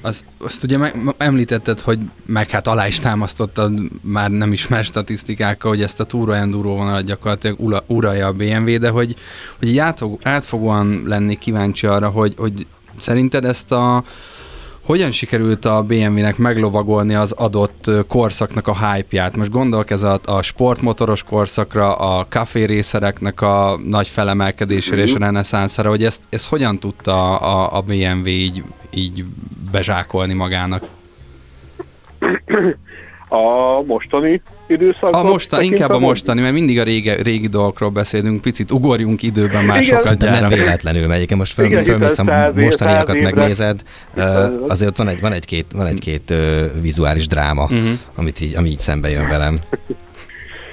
[0.00, 5.70] Azt, azt ugye meg, említetted, hogy meg hát alá is támasztottad már nem ismer statisztikákkal,
[5.70, 9.16] hogy ezt a Túra Enduro vonalat gyakorlatilag ura, uralja a BMW, de hogy,
[9.58, 12.66] hogy így átfog, átfogóan lennék kíváncsi arra, hogy, hogy
[12.98, 14.04] szerinted ezt a
[14.86, 19.36] hogyan sikerült a BMW-nek meglovagolni az adott korszaknak a hype-ját?
[19.36, 25.88] Most gondolok ez a, a sportmotoros korszakra, a kaférészereknek a nagy felemelkedésére és a reneszánszára,
[25.88, 28.64] hogy ezt, ezt hogyan tudta a, a BMW így,
[28.94, 29.24] így
[29.70, 30.84] bezsákolni magának?
[33.28, 35.14] A mostani időszakban?
[35.14, 39.64] A mostan, inkább a mostani, mert mindig a régi, régi dolgokról beszélünk, picit ugorjunk időben
[39.64, 39.98] már Igen.
[39.98, 40.54] sokat De nem gyára.
[40.56, 41.34] véletlenül megy.
[41.36, 43.82] Most föl, Igen, fölmész hiszen a száz év- mostaniakat évre- megnézed,
[44.16, 47.88] Száz- azért van egy, van egy-két, van egy-két ö, vizuális dráma, Uh-huh.
[48.14, 49.58] amit így, ami így szembe jön velem.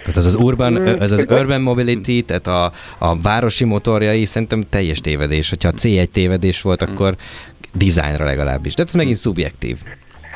[0.02, 5.00] Tehát az az urban, ez az urban mobility, tehát a, a városi motorjai szerintem teljes
[5.02, 5.50] tévedés.
[5.50, 7.16] Hogyha a C1 tévedés volt, akkor
[7.74, 8.74] dizájnra legalábbis.
[8.74, 9.78] De ez megint szubjektív.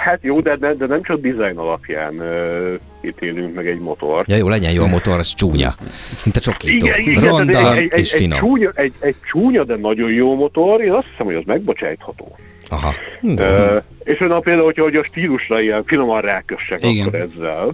[0.08, 4.30] Hát jó, de, de, de nem csak design alapján uh, ítélünk meg egy motort.
[4.30, 5.76] Ja jó, legyen jó a motor, az csúnya.
[6.24, 6.88] Mint a csokító.
[7.20, 8.40] Ronda egy, egy, és egy, finom.
[8.40, 12.36] csúnya, egy, egy csúnya, de nagyon jó motor, én azt hiszem, hogy az megbocsájtható.
[12.70, 12.94] Aha.
[13.22, 17.08] Uh, és na például, hogyha hogy a stílusra ilyen finoman rákössek Igen.
[17.08, 17.74] akkor ezzel.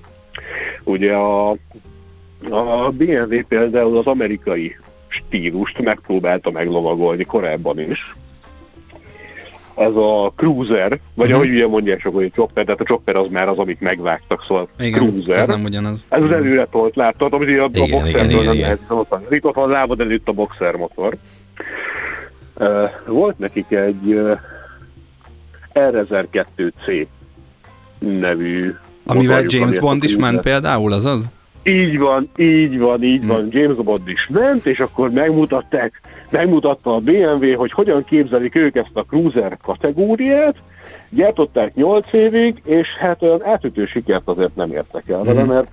[0.84, 1.50] Ugye a,
[2.50, 4.76] a BMW például az amerikai
[5.08, 8.14] stílust megpróbálta meglovagolni korábban is.
[9.76, 11.36] Ez a cruiser, vagy Mhm.
[11.36, 14.68] ahogy ugye mondják sok, hogy chopper, tehát a chopper az már az, amit megvágtak, szóval
[14.80, 15.38] Igen, cruiser.
[15.38, 16.06] ez nem ugyanaz.
[16.10, 18.80] Ez az előre tolt, láttad, amit a, a Igen, boxerből igen, nem lehet.
[19.30, 21.16] Itt ott van a lábad előtt a boxer motor.
[22.60, 24.38] Uh, volt nekik egy uh,
[25.74, 27.08] R1002C
[28.00, 28.74] nevű
[29.06, 31.26] Amivel motorjuk, James Bond a is ment cruiser- például, az az?
[31.64, 33.28] Így van, így van, így Hm.
[33.28, 33.48] van.
[33.52, 38.92] James Bond is ment, és akkor megmutatták, megmutatta a BMW, hogy hogyan képzelik ők ezt
[38.94, 40.56] a cruiser kategóriát,
[41.10, 45.52] gyártották 8 évig, és hát olyan átütő sikert azért nem értek el vele, Mhm.
[45.52, 45.68] mert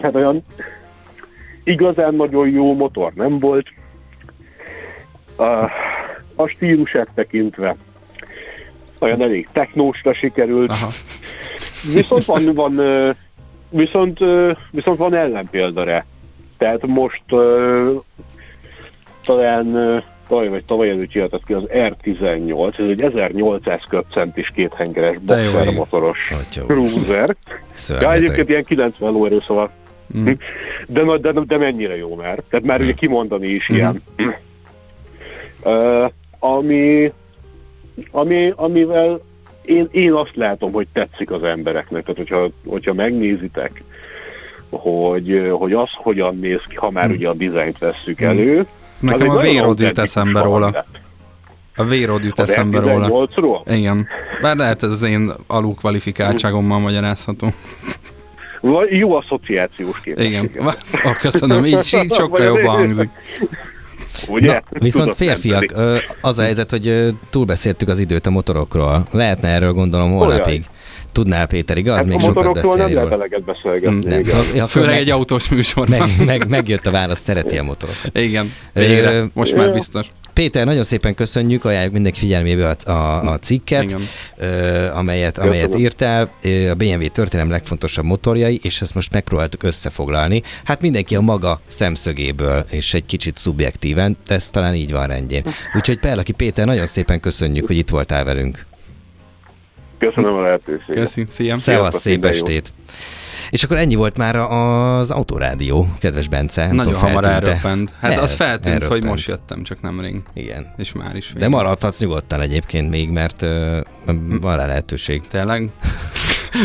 [0.00, 0.44] hát olyan
[1.64, 3.66] igazán nagyon jó motor nem volt.
[5.36, 5.42] A,
[6.34, 7.76] a stílusát tekintve
[8.98, 10.70] olyan elég technósra sikerült.
[10.70, 10.88] Aha.
[11.94, 12.80] Viszont van, van
[13.70, 14.18] viszont,
[14.70, 16.04] viszont van ellenpélda rá.
[16.58, 17.22] Tehát most
[19.24, 25.74] talán tavaly vagy tavaly előtt jöhetett ki az R18, ez egy 1800 köbcentis kéthengeres boxer
[25.74, 26.34] motoros
[26.66, 27.36] cruiser.
[28.00, 29.70] Ja, egyébként ilyen 90 lóerő, szóval
[30.14, 30.30] Mm.
[30.86, 32.42] de, de, de mennyire jó már.
[32.50, 34.02] Tehát már ugye kimondani is ilyen.
[35.62, 37.12] Uh, ami,
[38.10, 39.20] ami, amivel
[39.66, 42.02] én, én azt látom, hogy tetszik az embereknek.
[42.02, 43.82] Tehát, hogyha, hogyha megnézitek,
[44.70, 47.14] hogy, hogy az hogyan néz ki, ha már Mhm.
[47.16, 48.58] ugye a dizájnt vesszük elő.
[48.58, 48.66] az
[49.00, 50.70] Nekem a V-Rod jut eszembe róla.
[50.70, 51.00] lett.
[51.76, 53.08] A V-Rod jut Az eszembe róla.
[53.08, 53.72] R18-ról?
[53.74, 54.06] Igen.
[54.42, 57.48] Bár lehet ez az én alulkvalifikáltságommal magyarázható.
[58.90, 60.28] Jó asszociációs képessége.
[60.48, 60.50] Igen.
[61.06, 63.08] Ó, köszönöm, így, így sokkal jobban hangzik.
[64.28, 64.52] Ugye?
[64.52, 66.00] Na, viszont Tudod férfiak, menteni.
[66.20, 69.06] az a helyzet, hogy túlbeszéltük az időt a motorokról.
[69.10, 70.64] Lehetne erről gondolom holnapig.
[71.12, 71.96] Tudnál Péter, igaz?
[71.96, 73.96] Hát Még a sokat motorokról nem beszélni lehet eleget beszélgetni.
[73.96, 74.24] Mm, Nem, igen.
[74.24, 75.98] szóval, ja, Főleg meg, egy autós műsorban.
[75.98, 78.18] meg, meg, megjött a válasz, szereti a motorokat.
[78.18, 79.26] Igen, végre.
[79.32, 80.06] Most már biztos.
[80.36, 84.00] Péter, nagyon szépen köszönjük, ajánljuk mindenki figyelmébe a, a, a cikket, Igen.
[84.36, 85.84] ö, amelyet, amelyet Köszönöm.
[85.84, 86.30] írtál,
[86.70, 90.42] a BMW történelem legfontosabb motorjai, és ezt most megpróbáltuk összefoglalni.
[90.64, 95.44] Hát mindenki a maga szemszögéből, és egy kicsit szubjektíven, de ez talán így van rendjén.
[95.74, 98.66] Úgyhogy Perlaki Péter, nagyon szépen köszönjük, hogy itt voltál velünk.
[99.98, 100.96] Köszönöm a lehetőséget.
[100.96, 101.56] Köszi, szia.
[101.56, 102.72] Szevasz, szép minden jót.
[103.50, 106.66] És akkor ennyi volt már az Autorádió, kedves Bence.
[106.66, 107.92] Nagyon tudom, hamar elröppent.
[108.00, 109.04] Hát El- az feltűnt, hogy elröppent.
[109.12, 110.22] most jöttem, csak nem rég.
[110.34, 110.74] Igen.
[110.76, 111.48] És már is De vége.
[111.48, 113.76] maradhatsz nyugodtan egyébként még, mert uh,
[114.40, 115.22] van rá lehetőség.
[115.26, 115.70] Tényleg?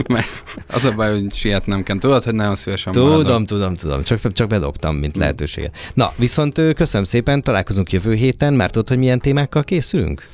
[0.07, 0.27] Mert
[0.73, 1.97] az a baj, hogy sietnem kell.
[1.97, 3.45] Tudod, hogy nagyon szívesen Tudom, maradok.
[3.45, 5.19] tudom, tudom, csak, csak bedobtam, mint Hm.
[5.19, 5.75] lehetőséget.
[5.93, 10.27] Na, viszont köszönöm szépen, találkozunk jövő héten, már tudod, hogy milyen témákkal készülünk?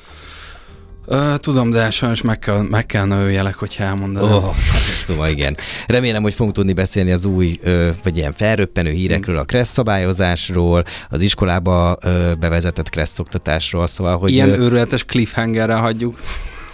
[1.10, 4.22] Ö, tudom, de sajnos meg kell, meg kell nőjelek, hogyha elmondod.
[4.22, 4.54] Ó, oh,
[4.92, 5.56] ezt tudom, igen.
[5.86, 10.84] Remélem, hogy fogunk tudni beszélni az új, ö, vagy ilyen felröppenő hírekről, a kressz szabályozásról,
[11.08, 14.30] az iskolába ö, bevezetett kressz oktatásról, szóval, hogy...
[14.30, 16.20] Ilyen őrületes cliffhangerrel hagyjuk.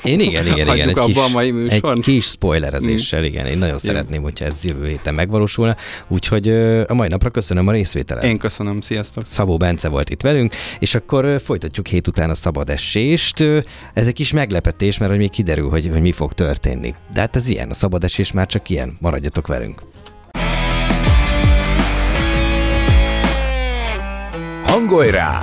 [0.05, 0.89] Én igen, igen, igen.
[0.89, 1.97] Egy abba kis, a mai műsort?
[1.97, 3.47] egy kis spoilerezéssel, igen.
[3.47, 5.77] Én nagyon szeretném, hogyha ez jövő héten megvalósulna.
[6.09, 6.49] Úgyhogy
[6.87, 8.25] a mai napra köszönöm a részvételet.
[8.25, 9.25] Én köszönöm, sziasztok.
[9.27, 13.41] Szabó Bence volt itt velünk, és akkor folytatjuk hét után a szabad esést.
[13.95, 16.95] Ez egy kis meglepetés, mert hogy még kiderül, hogy, hogy mi fog történni.
[17.15, 18.97] De hát ez ilyen, a szabad esés már csak ilyen.
[19.01, 19.83] Maradjatok velünk.
[24.65, 25.43] Hangolj rá!